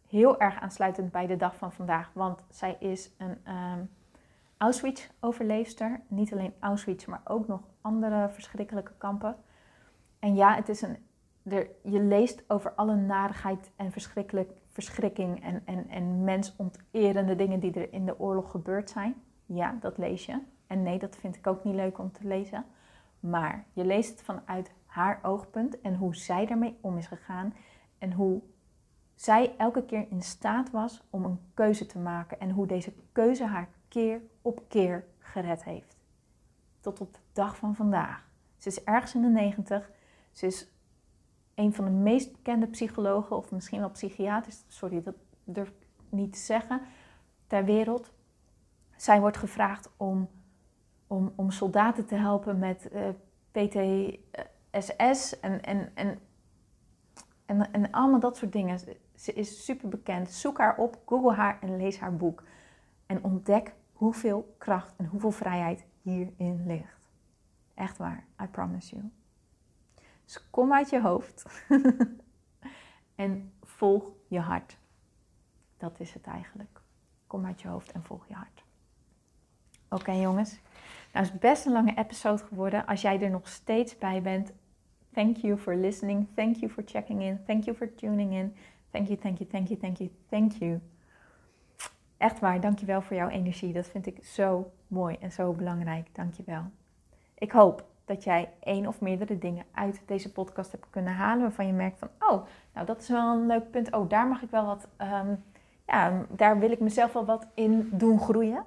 [0.09, 3.91] Heel erg aansluitend bij de dag van vandaag, want zij is een um,
[4.57, 6.01] Auschwitz-overleefster.
[6.09, 9.37] Niet alleen Auschwitz, maar ook nog andere verschrikkelijke kampen.
[10.19, 10.97] En ja, het is een,
[11.43, 17.73] er, je leest over alle narigheid en verschrikkelijk, verschrikking en, en, en mensonterende dingen die
[17.73, 19.15] er in de oorlog gebeurd zijn.
[19.47, 20.39] Ja, dat lees je.
[20.67, 22.65] En nee, dat vind ik ook niet leuk om te lezen.
[23.21, 27.55] Maar je leest het vanuit haar oogpunt en hoe zij daarmee om is gegaan.
[27.99, 28.41] En hoe
[29.15, 32.41] zij elke keer in staat was om een keuze te maken.
[32.41, 35.97] En hoe deze keuze haar keer op keer gered heeft.
[36.81, 38.29] Tot op de dag van vandaag.
[38.57, 39.91] Ze is ergens in de negentig.
[40.33, 40.69] Ze is
[41.57, 46.33] een van de meest bekende psychologen, of misschien wel psychiaters, sorry, dat durf ik niet
[46.33, 46.81] te zeggen,
[47.47, 48.13] ter wereld.
[48.97, 50.29] Zij wordt gevraagd om,
[51.07, 53.15] om, om soldaten te helpen met uh, eh,
[54.71, 56.19] PTSS en, en, en,
[57.47, 58.79] en, en allemaal dat soort dingen.
[59.15, 60.31] Ze is super bekend.
[60.31, 62.43] Zoek haar op, google haar en lees haar boek.
[63.07, 67.11] En ontdek hoeveel kracht en hoeveel vrijheid hierin ligt.
[67.75, 69.11] Echt waar, I promise you.
[70.27, 71.45] Dus kom uit je hoofd
[73.15, 74.79] en volg je hart.
[75.77, 76.81] Dat is het eigenlijk.
[77.27, 78.65] Kom uit je hoofd en volg je hart.
[79.89, 80.61] Oké jongens,
[81.13, 82.87] nou is best een lange episode geworden.
[82.87, 84.53] Als jij er nog steeds bij bent,
[85.13, 86.27] thank you for listening.
[86.35, 87.45] Thank you for checking in.
[87.45, 88.57] Thank you for tuning in.
[88.91, 90.81] Thank you, thank you, thank you, thank you, thank you.
[92.17, 93.73] Echt waar, dankjewel voor jouw energie.
[93.73, 96.15] Dat vind ik zo mooi en zo belangrijk.
[96.15, 96.63] Dankjewel.
[97.35, 101.67] Ik hoop dat jij één of meerdere dingen uit deze podcast hebt kunnen halen waarvan
[101.67, 102.45] je merkt van, oh,
[102.75, 103.93] nou dat is wel een leuk punt.
[103.93, 105.45] Oh, daar mag ik wel wat, um,
[105.87, 108.65] ja, daar wil ik mezelf wel wat in doen groeien.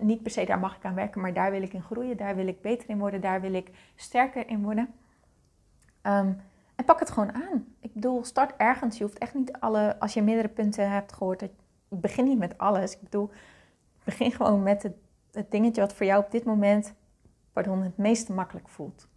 [0.00, 2.36] niet per se daar mag ik aan werken, maar daar wil ik in groeien, daar
[2.36, 4.94] wil ik beter in worden, daar wil ik sterker in worden.
[6.02, 6.40] Um,
[6.74, 7.66] en pak het gewoon aan.
[7.80, 8.98] Ik bedoel, start ergens.
[8.98, 11.50] Je hoeft echt niet alle, als je meerdere punten hebt gehoord, dat,
[11.88, 12.92] begin niet met alles.
[12.92, 13.30] Ik bedoel,
[14.04, 14.90] begin gewoon met
[15.32, 16.94] het dingetje wat voor jou op dit moment
[17.52, 19.08] pardon, het meest makkelijk voelt.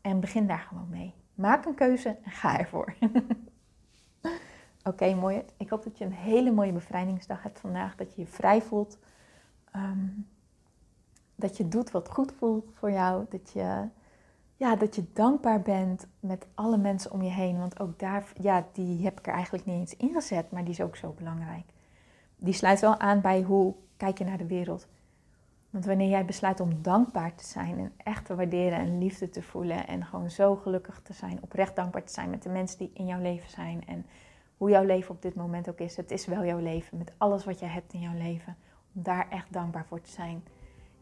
[0.00, 1.14] En begin daar gewoon mee.
[1.34, 2.94] Maak een keuze en ga ervoor.
[4.84, 5.42] Oké, mooi.
[5.56, 7.96] Ik hoop dat je een hele mooie bevrijdingsdag hebt vandaag.
[7.96, 8.98] Dat je je vrij voelt.
[9.72, 10.08] Ehm,
[11.34, 13.26] dat je doet wat goed voelt voor jou.
[13.28, 13.88] Dat je,
[14.56, 17.58] ja, dat je dankbaar bent met alle mensen om je heen.
[17.58, 20.50] Want ook daar, ja, die heb ik er eigenlijk niet eens ingezet.
[20.50, 21.64] Maar die is ook zo belangrijk.
[22.36, 24.88] Die sluit wel aan bij hoe kijk je naar de wereld.
[25.74, 29.42] Want wanneer jij besluit om dankbaar te zijn en echt te waarderen en liefde te
[29.42, 32.90] voelen en gewoon zo gelukkig te zijn, oprecht dankbaar te zijn met de mensen die
[32.94, 34.06] in jouw leven zijn en
[34.56, 35.96] hoe jouw leven op dit moment ook is.
[35.96, 38.56] Het is wel jouw leven met alles wat je hebt in jouw leven.
[38.94, 40.44] Om daar echt dankbaar voor te zijn.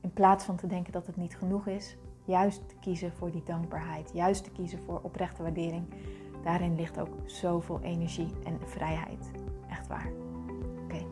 [0.00, 3.42] In plaats van te denken dat het niet genoeg is, juist te kiezen voor die
[3.44, 5.84] dankbaarheid, juist te kiezen voor oprechte waardering.
[6.44, 9.30] Daarin ligt ook zoveel energie en vrijheid.
[9.70, 10.10] Echt waar.
[10.84, 11.04] Oké.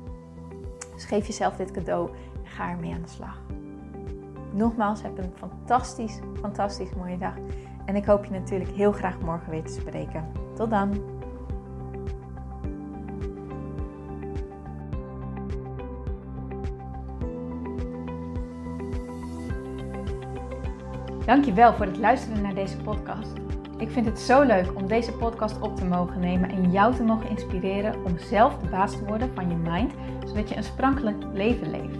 [0.95, 2.11] Dus geef jezelf dit cadeau
[2.51, 3.41] ga ermee aan de slag.
[4.53, 7.35] Nogmaals, heb een fantastisch, fantastisch mooie dag.
[7.85, 10.25] En ik hoop je natuurlijk heel graag morgen weer te spreken.
[10.55, 11.19] Tot dan!
[21.27, 23.33] Dankjewel voor het luisteren naar deze podcast.
[23.79, 27.03] Ik vind het zo leuk om deze podcast op te mogen nemen en jou te
[27.03, 29.93] mogen inspireren om zelf de baas te worden van je mind,
[30.27, 32.00] zodat je een sprankelijk leven leeft.